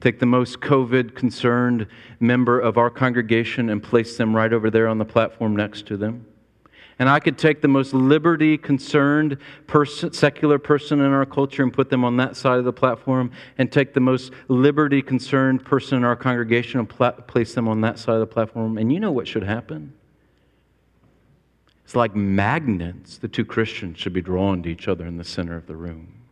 [0.00, 1.86] take the most COVID concerned
[2.18, 5.96] member of our congregation and place them right over there on the platform next to
[5.96, 6.26] them.
[6.98, 9.38] And I could take the most liberty concerned
[10.10, 13.70] secular person in our culture and put them on that side of the platform, and
[13.70, 18.00] take the most liberty concerned person in our congregation and pla- place them on that
[18.00, 18.78] side of the platform.
[18.78, 19.92] And you know what should happen?
[21.90, 23.18] It's like magnets.
[23.18, 26.22] The two Christians should be drawn to each other in the center of the room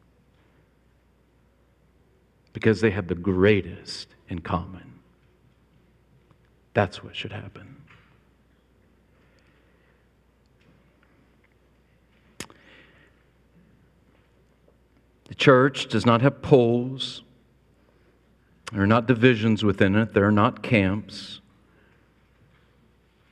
[2.53, 5.01] because they have the greatest in common.
[6.75, 7.75] That's what should happen.
[15.27, 17.25] The church does not have poles.
[18.73, 20.15] There are not divisions within it.
[20.15, 21.41] There are not camps.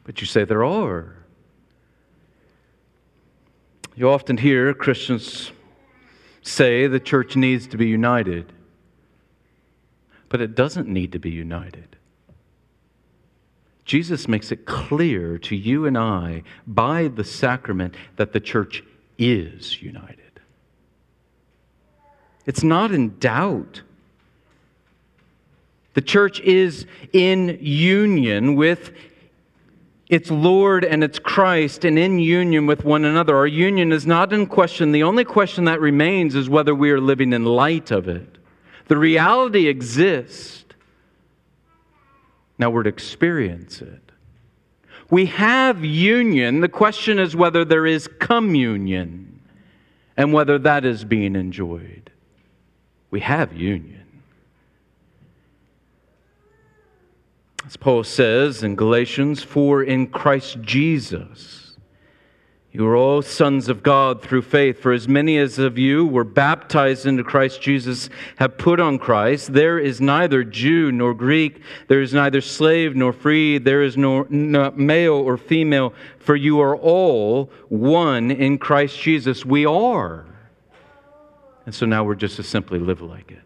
[0.03, 1.26] But you say there are.
[3.97, 5.51] You often hear Christians
[6.43, 8.53] say the church needs to be united
[10.29, 11.97] but it doesn't need to be united.
[13.85, 18.83] Jesus makes it clear to you and I by the sacrament that the church
[19.17, 20.41] is united.
[22.45, 23.83] It's not in doubt.
[25.95, 28.91] The church is in union with
[30.09, 33.37] its Lord and its Christ and in union with one another.
[33.37, 34.93] Our union is not in question.
[34.93, 38.39] The only question that remains is whether we are living in light of it.
[38.87, 40.65] The reality exists.
[42.59, 44.13] Now we're to experience it.
[45.11, 46.61] We have union.
[46.61, 49.41] The question is whether there is communion
[50.17, 52.11] and whether that is being enjoyed.
[53.11, 53.96] We have union.
[57.67, 61.77] As Paul says in Galatians, for in Christ Jesus,
[62.71, 66.23] you are all sons of God through faith, for as many as of you were
[66.23, 69.53] baptized into Christ Jesus have put on Christ.
[69.53, 74.27] There is neither Jew nor Greek, there is neither slave nor free, there is no,
[74.31, 79.45] no male or female, for you are all one in Christ Jesus.
[79.45, 80.25] We are.
[81.65, 83.46] And so now we're just to simply live like it.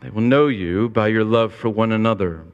[0.00, 2.44] They will know you by your love for one another.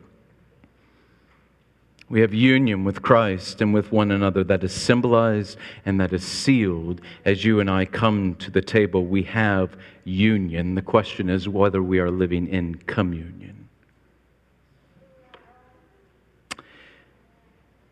[2.08, 6.24] We have union with Christ and with one another that is symbolized and that is
[6.24, 9.04] sealed as you and I come to the table.
[9.06, 10.76] We have union.
[10.76, 13.68] The question is whether we are living in communion.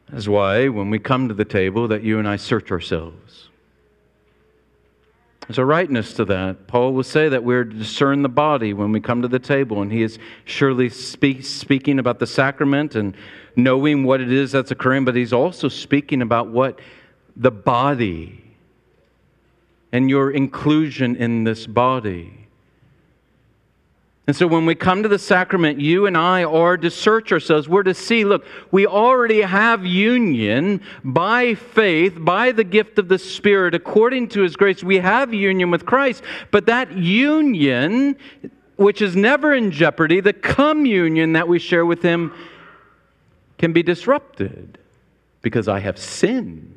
[0.09, 3.49] That's why when we come to the table that you and I search ourselves.
[5.47, 6.66] There's a rightness to that.
[6.66, 9.82] Paul will say that we're to discern the body when we come to the table,
[9.82, 13.14] and he is surely speak, speaking about the sacrament and
[13.55, 16.80] knowing what it is that's occurring, but he's also speaking about what
[17.36, 18.42] the body
[19.92, 22.43] and your inclusion in this body.
[24.27, 27.68] And so when we come to the sacrament, you and I are to search ourselves.
[27.68, 33.18] We're to see, look, we already have union by faith, by the gift of the
[33.18, 34.83] Spirit, according to His grace.
[34.83, 36.22] We have union with Christ.
[36.51, 38.16] But that union,
[38.77, 42.33] which is never in jeopardy, the communion that we share with Him,
[43.59, 44.79] can be disrupted
[45.43, 46.74] because I have sinned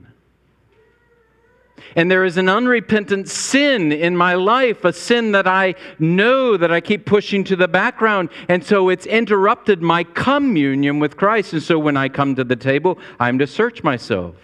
[1.95, 6.71] and there is an unrepentant sin in my life, a sin that I know that
[6.71, 8.29] I keep pushing to the background.
[8.49, 11.53] And so it's interrupted my communion with Christ.
[11.53, 14.35] And so when I come to the table, I'm to search myself.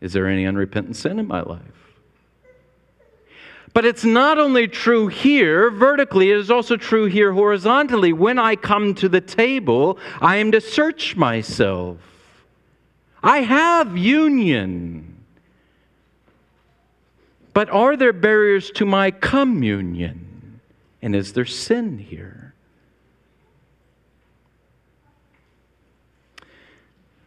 [0.00, 1.60] Is there any unrepentant sin in my life?
[3.72, 8.12] But it's not only true here vertically, it is also true here horizontally.
[8.12, 11.98] When I come to the table, I am to search myself.
[13.22, 15.09] I have union.
[17.52, 20.60] But are there barriers to my communion?
[21.02, 22.54] And is there sin here?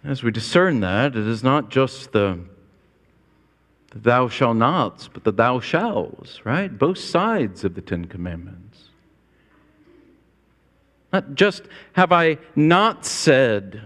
[0.03, 2.39] As we discern that, it is not just the,
[3.95, 6.77] thou shalt nots, but the thou shalls, right?
[6.77, 8.89] Both sides of the Ten Commandments.
[11.13, 11.63] Not just
[11.93, 13.81] have I not said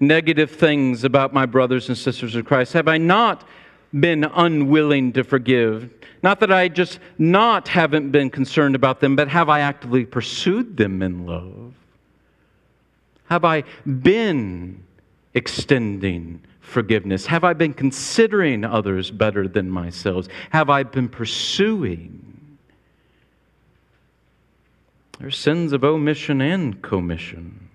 [0.00, 3.46] negative things about my brothers and sisters in Christ, have I not
[3.92, 5.90] been unwilling to forgive.
[6.22, 10.76] Not that I just not haven't been concerned about them, but have I actively pursued
[10.76, 11.74] them in love?
[13.26, 14.82] Have I been
[15.34, 17.26] extending forgiveness?
[17.26, 20.26] Have I been considering others better than myself?
[20.50, 22.58] Have I been pursuing?
[25.18, 27.67] There's sins of omission and commission.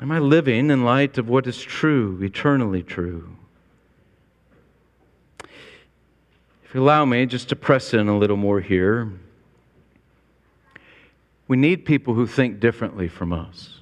[0.00, 3.36] Am I living in light of what is true, eternally true?
[6.64, 9.12] If you allow me just to press in a little more here,
[11.48, 13.80] we need people who think differently from us.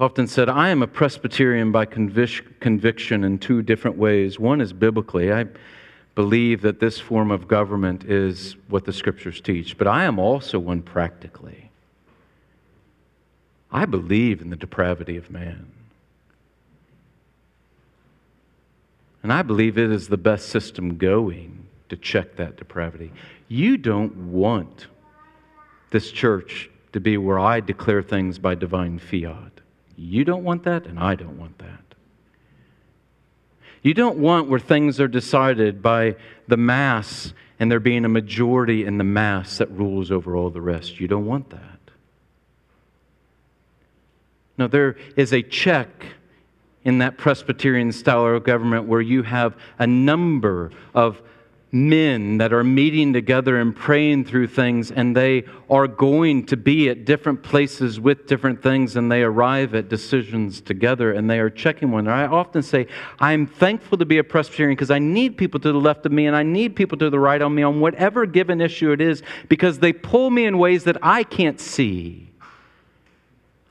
[0.00, 4.38] Often said, I am a Presbyterian by convic- conviction in two different ways.
[4.38, 5.32] One is biblically.
[5.32, 5.46] I
[6.16, 10.58] believe that this form of government is what the scriptures teach, but I am also
[10.58, 11.65] one practically.
[13.76, 15.70] I believe in the depravity of man.
[19.22, 23.12] And I believe it is the best system going to check that depravity.
[23.48, 24.86] You don't want
[25.90, 29.60] this church to be where I declare things by divine fiat.
[29.94, 31.84] You don't want that, and I don't want that.
[33.82, 36.16] You don't want where things are decided by
[36.48, 40.62] the mass and there being a majority in the mass that rules over all the
[40.62, 40.98] rest.
[40.98, 41.75] You don't want that.
[44.58, 45.88] No, there is a check
[46.84, 51.20] in that Presbyterian style of government where you have a number of
[51.72, 56.88] men that are meeting together and praying through things, and they are going to be
[56.88, 61.50] at different places with different things, and they arrive at decisions together, and they are
[61.50, 62.22] checking one another.
[62.22, 62.86] I often say,
[63.18, 66.26] I'm thankful to be a Presbyterian because I need people to the left of me,
[66.26, 69.22] and I need people to the right of me on whatever given issue it is,
[69.48, 72.30] because they pull me in ways that I can't see.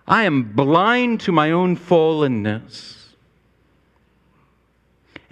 [0.08, 3.06] I am blind to my own fallenness.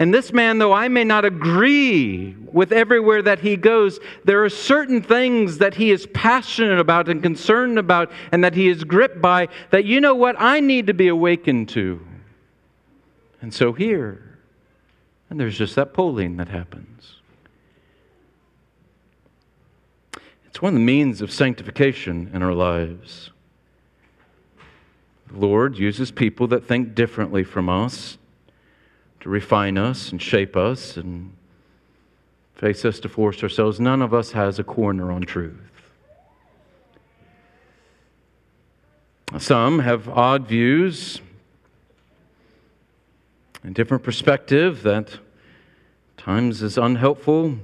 [0.00, 4.48] And this man, though I may not agree with everywhere that he goes, there are
[4.48, 9.22] certain things that he is passionate about and concerned about and that he is gripped
[9.22, 12.04] by that, you know what, I need to be awakened to.
[13.40, 14.40] And so here,
[15.30, 17.16] and there's just that pulling that happens.
[20.46, 23.30] It's one of the means of sanctification in our lives.
[25.36, 28.18] Lord uses people that think differently from us
[29.20, 31.32] to refine us and shape us and
[32.54, 33.80] face us to force ourselves.
[33.80, 35.56] None of us has a corner on truth.
[39.38, 41.20] Some have odd views
[43.64, 45.18] and different perspective that
[46.16, 47.56] times is unhelpful.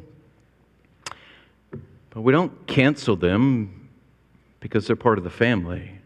[2.11, 3.89] But we don't cancel them
[4.59, 6.00] because they're part of the family.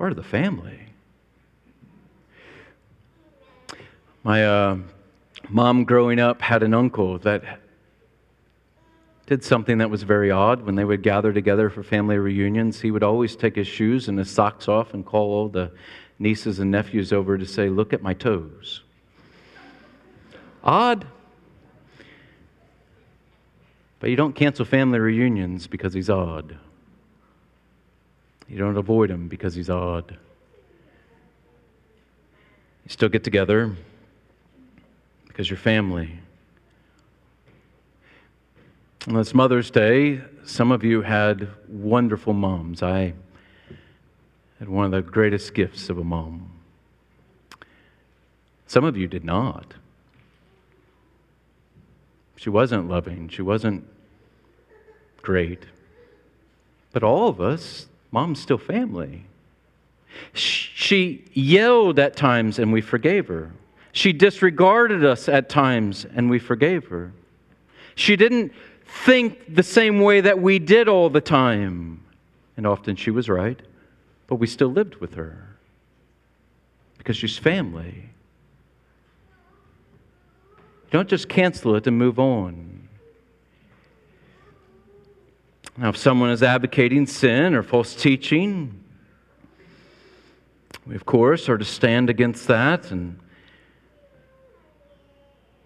[0.00, 0.80] Part of the family.
[4.22, 4.78] My uh,
[5.50, 7.60] mom, growing up, had an uncle that
[9.26, 10.62] did something that was very odd.
[10.62, 14.18] When they would gather together for family reunions, he would always take his shoes and
[14.18, 15.70] his socks off and call all the
[16.18, 18.80] nieces and nephews over to say, Look at my toes.
[20.64, 21.06] Odd.
[23.98, 26.56] But you don't cancel family reunions because he's odd.
[28.50, 30.10] You don't avoid him because he's odd.
[32.84, 33.76] You still get together
[35.28, 36.18] because you're family.
[39.06, 42.82] On this Mother's Day, some of you had wonderful moms.
[42.82, 43.14] I
[44.58, 46.50] had one of the greatest gifts of a mom.
[48.66, 49.74] Some of you did not.
[52.34, 53.86] She wasn't loving, she wasn't
[55.22, 55.66] great.
[56.92, 59.24] But all of us, mom's still family.
[60.32, 63.52] She yelled at times and we forgave her.
[63.92, 67.12] She disregarded us at times and we forgave her.
[67.94, 68.52] She didn't
[69.04, 72.04] think the same way that we did all the time.
[72.56, 73.60] And often she was right,
[74.26, 75.56] but we still lived with her
[76.98, 78.10] because she's family.
[80.90, 82.79] don't just cancel it and move on.
[85.80, 88.84] Now, if someone is advocating sin or false teaching,
[90.86, 93.18] we, of course, are to stand against that and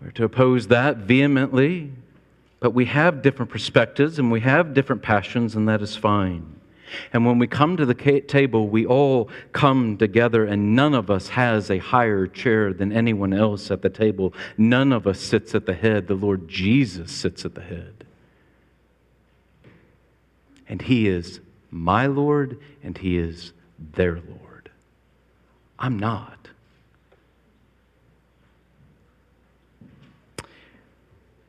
[0.01, 1.91] we're to oppose that vehemently,
[2.61, 6.61] but we have different perspectives and we have different passions, and that is fine.
[7.13, 11.31] And when we come to the table, we all come together, and none of us
[11.31, 14.33] has a higher chair than anyone else at the table.
[14.57, 16.07] None of us sits at the head.
[16.07, 17.94] The Lord Jesus sits at the head.
[20.69, 21.41] And He is
[21.71, 23.53] my Lord, and He is
[23.95, 24.71] their Lord.
[25.79, 26.39] I'm not.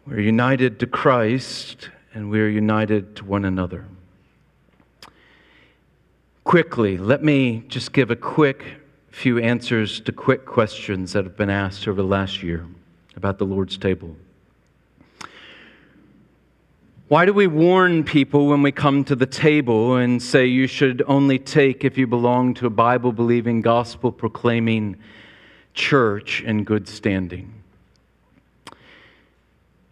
[0.06, 3.86] We're united to Christ and we're united to one another.
[6.44, 8.78] Quickly, let me just give a quick
[9.10, 12.66] few answers to quick questions that have been asked over the last year
[13.16, 14.16] about the Lord's table.
[17.08, 21.04] Why do we warn people when we come to the table and say you should
[21.06, 24.98] only take if you belong to a Bible believing, gospel proclaiming
[25.76, 27.54] church in good standing?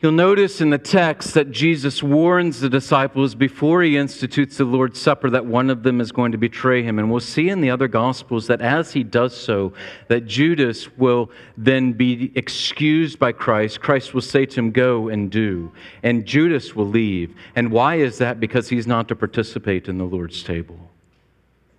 [0.03, 4.99] You'll notice in the text that Jesus warns the disciples before he institutes the Lord's
[4.99, 6.99] Supper that one of them is going to betray him.
[6.99, 9.71] And we'll see in the other Gospels that as he does so,
[10.09, 13.79] that Judas will then be excused by Christ.
[13.79, 15.71] Christ will say to him, Go and do.
[16.03, 17.33] And Judas will leave.
[17.55, 18.41] And why is that?
[18.41, 20.91] Because he's not to participate in the Lord's table.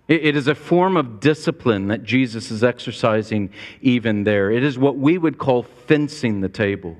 [0.07, 3.51] It is a form of discipline that Jesus is exercising
[3.83, 4.49] even there.
[4.49, 6.97] It is what we would call fencing the table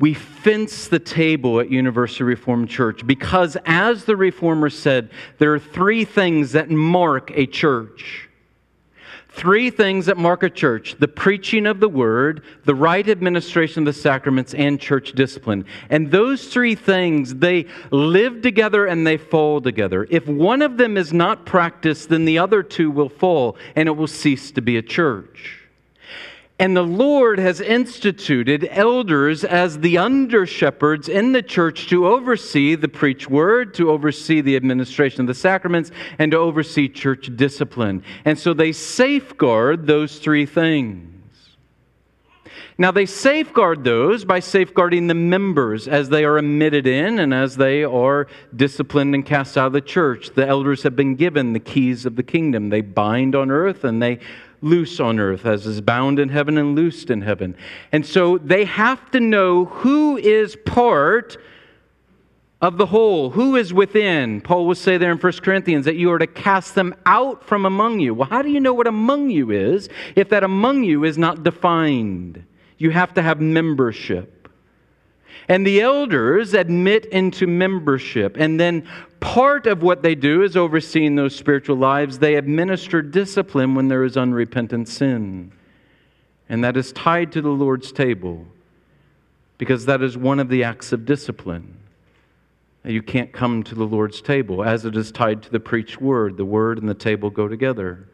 [0.00, 5.58] we fence the table at University Reformed Church because, as the Reformer said, there are
[5.58, 8.26] three things that mark a church.
[9.28, 13.94] Three things that mark a church the preaching of the word, the right administration of
[13.94, 15.66] the sacraments, and church discipline.
[15.90, 20.08] And those three things, they live together and they fall together.
[20.10, 23.92] If one of them is not practiced, then the other two will fall and it
[23.92, 25.59] will cease to be a church.
[26.60, 32.74] And the Lord has instituted elders as the under shepherds in the church to oversee
[32.74, 38.02] the preach word, to oversee the administration of the sacraments, and to oversee church discipline.
[38.26, 41.06] And so they safeguard those three things.
[42.76, 47.56] Now, they safeguard those by safeguarding the members as they are admitted in and as
[47.56, 50.34] they are disciplined and cast out of the church.
[50.34, 52.68] The elders have been given the keys of the kingdom.
[52.68, 54.18] They bind on earth and they
[54.62, 57.56] loose on earth, as is bound in heaven and loosed in heaven.
[57.92, 61.36] And so they have to know who is part
[62.60, 64.40] of the whole, who is within.
[64.40, 67.64] Paul will say there in 1 Corinthians that you are to cast them out from
[67.64, 68.12] among you.
[68.12, 71.42] Well, how do you know what among you is if that among you is not
[71.42, 72.44] defined?
[72.80, 74.39] you have to have membership.
[75.50, 78.36] And the elders admit into membership.
[78.38, 78.86] And then
[79.18, 82.20] part of what they do is overseeing those spiritual lives.
[82.20, 85.50] They administer discipline when there is unrepentant sin.
[86.48, 88.46] And that is tied to the Lord's table
[89.58, 91.76] because that is one of the acts of discipline.
[92.84, 96.36] You can't come to the Lord's table as it is tied to the preached word.
[96.36, 98.06] The word and the table go together.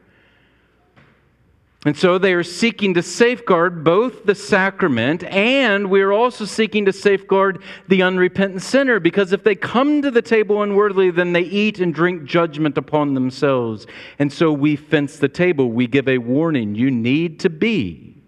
[1.87, 6.93] And so they are seeking to safeguard both the sacrament and we're also seeking to
[6.93, 11.79] safeguard the unrepentant sinner because if they come to the table unworthily, then they eat
[11.79, 13.87] and drink judgment upon themselves.
[14.19, 15.71] And so we fence the table.
[15.71, 16.75] We give a warning.
[16.75, 18.21] You need to be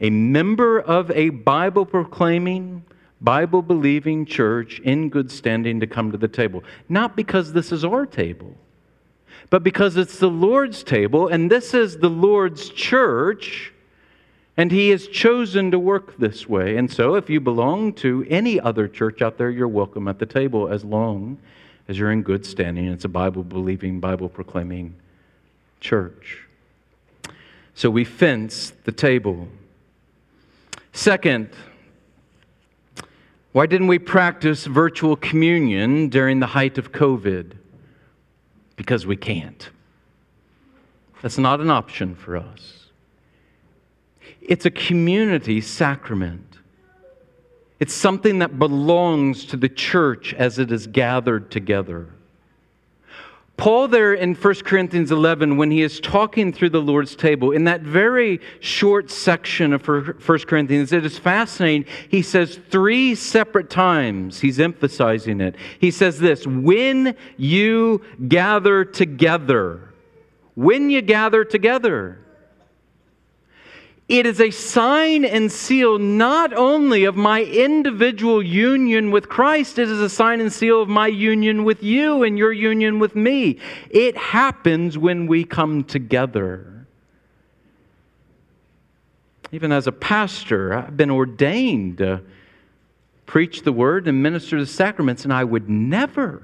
[0.00, 2.82] a member of a Bible proclaiming,
[3.20, 6.64] Bible believing church in good standing to come to the table.
[6.88, 8.56] Not because this is our table
[9.50, 13.72] but because it's the Lord's table and this is the Lord's church,
[14.56, 16.76] and He has chosen to work this way.
[16.76, 20.26] And so, if you belong to any other church out there, you're welcome at the
[20.26, 21.38] table as long
[21.86, 22.86] as you're in good standing.
[22.88, 24.94] It's a Bible believing, Bible proclaiming
[25.80, 26.44] church.
[27.74, 29.46] So, we fence the table.
[30.92, 31.50] Second,
[33.52, 37.52] why didn't we practice virtual communion during the height of COVID?
[38.78, 39.68] Because we can't.
[41.20, 42.86] That's not an option for us.
[44.40, 46.58] It's a community sacrament.
[47.80, 52.08] It's something that belongs to the church as it is gathered together.
[53.58, 57.64] Paul, there in 1 Corinthians 11, when he is talking through the Lord's table, in
[57.64, 60.14] that very short section of 1
[60.46, 61.84] Corinthians, it is fascinating.
[62.08, 65.56] He says three separate times, he's emphasizing it.
[65.80, 69.92] He says this when you gather together,
[70.54, 72.20] when you gather together.
[74.08, 79.90] It is a sign and seal not only of my individual union with Christ, it
[79.90, 83.58] is a sign and seal of my union with you and your union with me.
[83.90, 86.86] It happens when we come together.
[89.52, 92.22] Even as a pastor, I've been ordained to
[93.26, 96.42] preach the word and minister the sacraments, and I would never,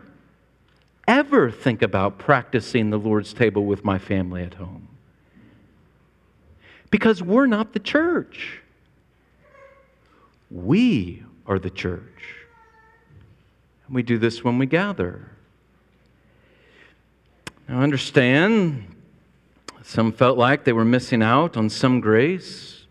[1.09, 4.84] ever think about practicing the Lord's table with my family at home
[6.95, 8.61] because we're not the church.
[10.49, 12.36] We are the church.
[13.84, 15.28] And we do this when we gather.
[17.68, 18.95] Now, understand,
[19.82, 22.86] some felt like they were missing out on some grace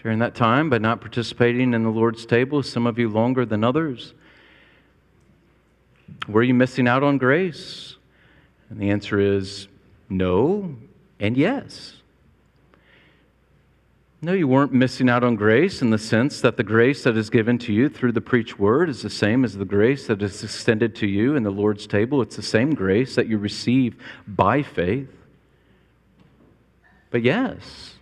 [0.00, 3.64] during that time by not participating in the Lord's table, some of you longer than
[3.64, 4.14] others.
[6.28, 7.96] Were you missing out on grace?
[8.70, 9.66] And the answer is
[10.08, 10.76] no
[11.18, 11.94] and yes.
[14.24, 17.28] No, you weren't missing out on grace in the sense that the grace that is
[17.28, 20.42] given to you through the preached word is the same as the grace that is
[20.42, 22.22] extended to you in the Lord's table.
[22.22, 25.10] It's the same grace that you receive by faith.
[27.10, 27.96] But yes,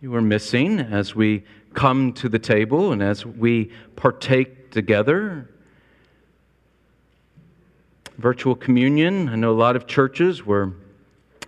[0.00, 1.42] you were missing as we
[1.74, 5.50] come to the table and as we partake together.
[8.16, 10.72] Virtual communion, I know a lot of churches were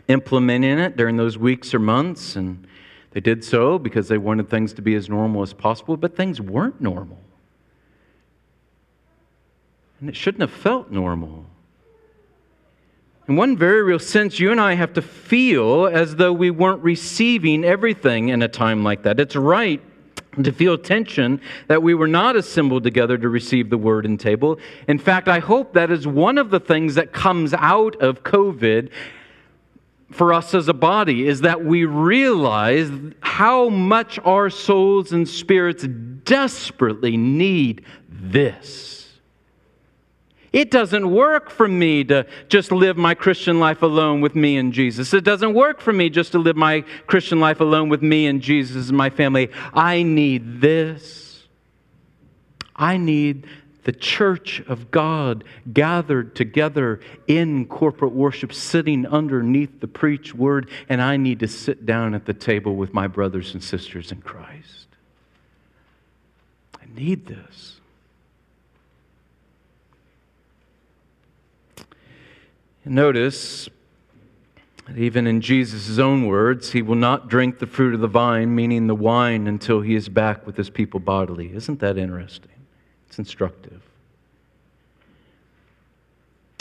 [0.08, 2.66] implementing it during those weeks or months and
[3.18, 6.40] they did so because they wanted things to be as normal as possible, but things
[6.40, 7.18] weren't normal.
[9.98, 11.44] And it shouldn't have felt normal.
[13.26, 16.80] In one very real sense, you and I have to feel as though we weren't
[16.84, 19.18] receiving everything in a time like that.
[19.18, 19.82] It's right
[20.40, 24.60] to feel tension that we were not assembled together to receive the word and table.
[24.86, 28.90] In fact, I hope that is one of the things that comes out of COVID
[30.10, 32.90] for us as a body is that we realize
[33.20, 35.86] how much our souls and spirits
[36.24, 38.88] desperately need this.
[40.50, 44.72] It doesn't work for me to just live my Christian life alone with me and
[44.72, 45.12] Jesus.
[45.12, 48.40] It doesn't work for me just to live my Christian life alone with me and
[48.40, 49.50] Jesus and my family.
[49.74, 51.46] I need this.
[52.74, 53.46] I need
[53.84, 61.00] the church of God gathered together in corporate worship, sitting underneath the preached word, and
[61.00, 64.86] I need to sit down at the table with my brothers and sisters in Christ.
[66.80, 67.80] I need this.
[72.84, 73.68] Notice
[74.86, 78.54] that even in Jesus' own words, he will not drink the fruit of the vine,
[78.54, 81.54] meaning the wine, until he is back with his people bodily.
[81.54, 82.57] Isn't that interesting?
[83.08, 83.82] It's instructive.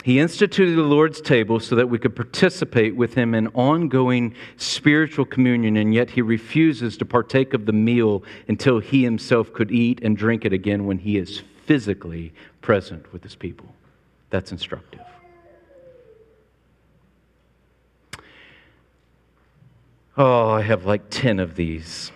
[0.04, 5.26] He instituted the Lord's table so that we could participate with him in ongoing spiritual
[5.26, 10.00] communion, and yet he refuses to partake of the meal until he himself could eat
[10.02, 12.32] and drink it again when he is physically
[12.62, 13.66] present with his people.
[14.30, 15.00] That's instructive.
[20.16, 22.12] Oh, I have like 10 of these.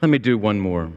[0.00, 0.92] Let me do one more.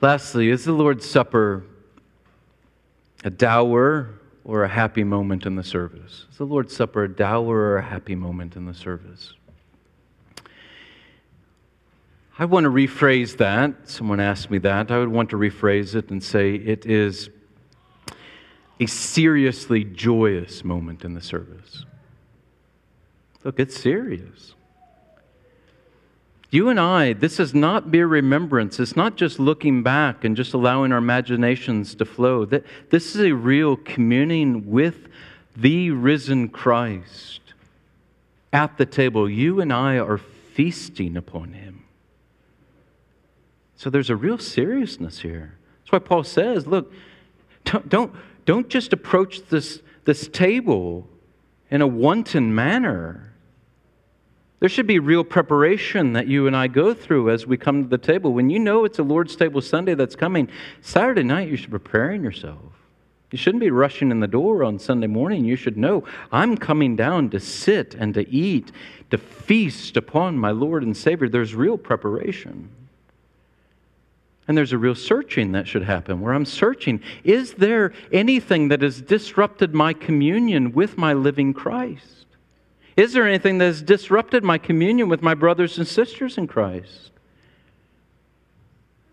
[0.00, 1.64] Lastly, is the Lord's Supper
[3.22, 4.10] a dour
[4.44, 6.26] or a happy moment in the service?
[6.30, 9.34] Is the Lord's Supper a dour or a happy moment in the service?
[12.36, 13.88] I want to rephrase that.
[13.88, 14.90] Someone asked me that.
[14.90, 17.30] I would want to rephrase it and say it is
[18.80, 21.86] a seriously joyous moment in the service.
[23.44, 24.55] Look, it's serious.
[26.56, 28.80] You and I, this is not mere remembrance.
[28.80, 32.46] It's not just looking back and just allowing our imaginations to flow.
[32.46, 35.06] This is a real communing with
[35.54, 37.42] the risen Christ
[38.54, 39.28] at the table.
[39.28, 41.84] You and I are feasting upon him.
[43.74, 45.58] So there's a real seriousness here.
[45.80, 46.90] That's why Paul says, look,
[47.66, 48.14] don't, don't,
[48.46, 51.06] don't just approach this, this table
[51.70, 53.34] in a wanton manner.
[54.66, 57.88] There should be real preparation that you and I go through as we come to
[57.88, 58.32] the table.
[58.32, 60.48] When you know it's a Lord's table Sunday that's coming,
[60.80, 62.58] Saturday night you should be preparing yourself.
[63.30, 65.44] You shouldn't be rushing in the door on Sunday morning.
[65.44, 66.02] You should know
[66.32, 68.72] I'm coming down to sit and to eat,
[69.12, 71.28] to feast upon my Lord and Savior.
[71.28, 72.68] There's real preparation.
[74.48, 78.82] And there's a real searching that should happen where I'm searching is there anything that
[78.82, 82.25] has disrupted my communion with my living Christ?
[82.96, 87.10] Is there anything that has disrupted my communion with my brothers and sisters in Christ?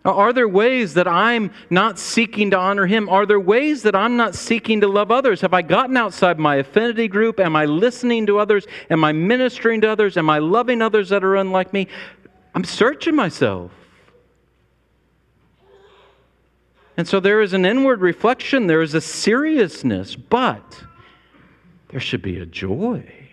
[0.06, 3.08] Are there ways that I'm not seeking to honor Him?
[3.08, 5.40] Are there ways that I'm not seeking to love others?
[5.40, 7.40] Have I gotten outside my affinity group?
[7.40, 8.66] Am I listening to others?
[8.90, 10.18] Am I ministering to others?
[10.18, 11.88] Am I loving others that are unlike me?
[12.54, 13.70] I'm searching myself.
[16.98, 20.84] And so there is an inward reflection, there is a seriousness, but
[21.88, 23.23] there should be a joy.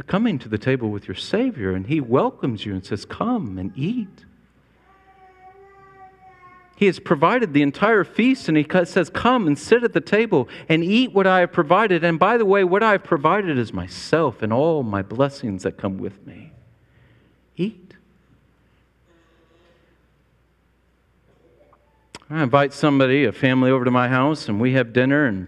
[0.00, 3.58] You're coming to the table with your Savior, and He welcomes you and says, Come
[3.58, 4.24] and eat.
[6.74, 10.48] He has provided the entire feast, and He says, Come and sit at the table
[10.70, 12.02] and eat what I have provided.
[12.02, 15.76] And by the way, what I have provided is myself and all my blessings that
[15.76, 16.52] come with me.
[17.58, 17.92] Eat.
[22.30, 25.46] I invite somebody, a family, over to my house, and we have dinner, and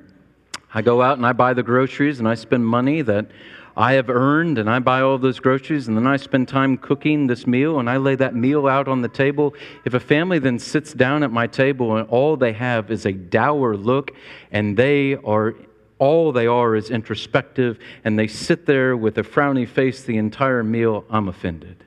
[0.74, 3.30] I go out and I buy the groceries, and I spend money that
[3.76, 7.26] I have earned, and I buy all those groceries, and then I spend time cooking
[7.26, 9.54] this meal, and I lay that meal out on the table.
[9.84, 13.12] If a family then sits down at my table and all they have is a
[13.12, 14.10] dour look,
[14.50, 15.54] and they are
[15.98, 20.64] all they are is introspective, and they sit there with a frowny face the entire
[20.64, 21.84] meal, I'm offended.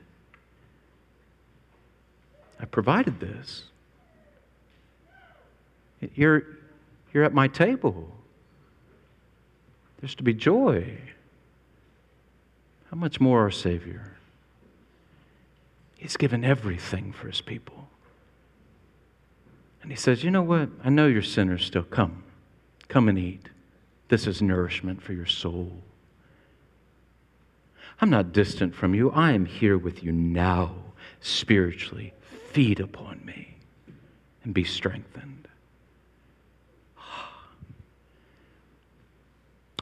[2.58, 3.64] I provided this.
[6.14, 6.44] You're,
[7.12, 8.10] you're at my table.
[10.00, 10.96] There's to be joy.
[12.96, 14.16] How much more our Savior?
[15.98, 17.90] He's given everything for His people.
[19.82, 20.70] And He says, You know what?
[20.82, 21.82] I know you're sinners still.
[21.82, 22.24] Come.
[22.88, 23.50] Come and eat.
[24.08, 25.72] This is nourishment for your soul.
[28.00, 29.10] I'm not distant from you.
[29.10, 30.76] I am here with you now,
[31.20, 32.14] spiritually.
[32.52, 33.58] Feed upon me
[34.42, 35.48] and be strengthened.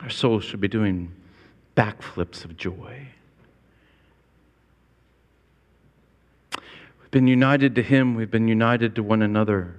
[0.03, 1.13] Our souls should be doing
[1.77, 3.09] backflips of joy.
[7.01, 9.79] We've been united to Him, we've been united to one another,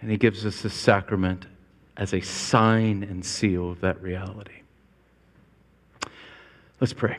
[0.00, 1.46] and He gives us this sacrament
[1.96, 4.62] as a sign and seal of that reality.
[6.80, 7.18] Let's pray.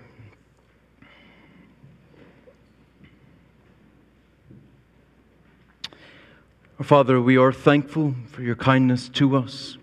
[6.77, 9.77] Our Father, we are thankful for your kindness to us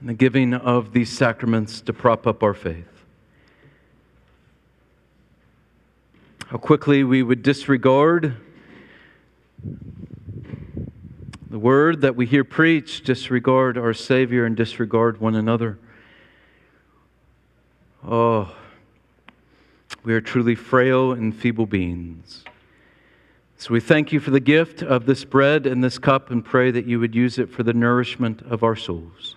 [0.00, 2.86] and the giving of these sacraments to prop up our faith.
[6.46, 8.34] How quickly we would disregard
[11.50, 15.78] the word that we hear preached, disregard our Savior, and disregard one another.
[18.06, 18.54] Oh,
[20.02, 22.44] we are truly frail and feeble beings.
[23.58, 26.70] So we thank you for the gift of this bread and this cup and pray
[26.70, 29.36] that you would use it for the nourishment of our souls.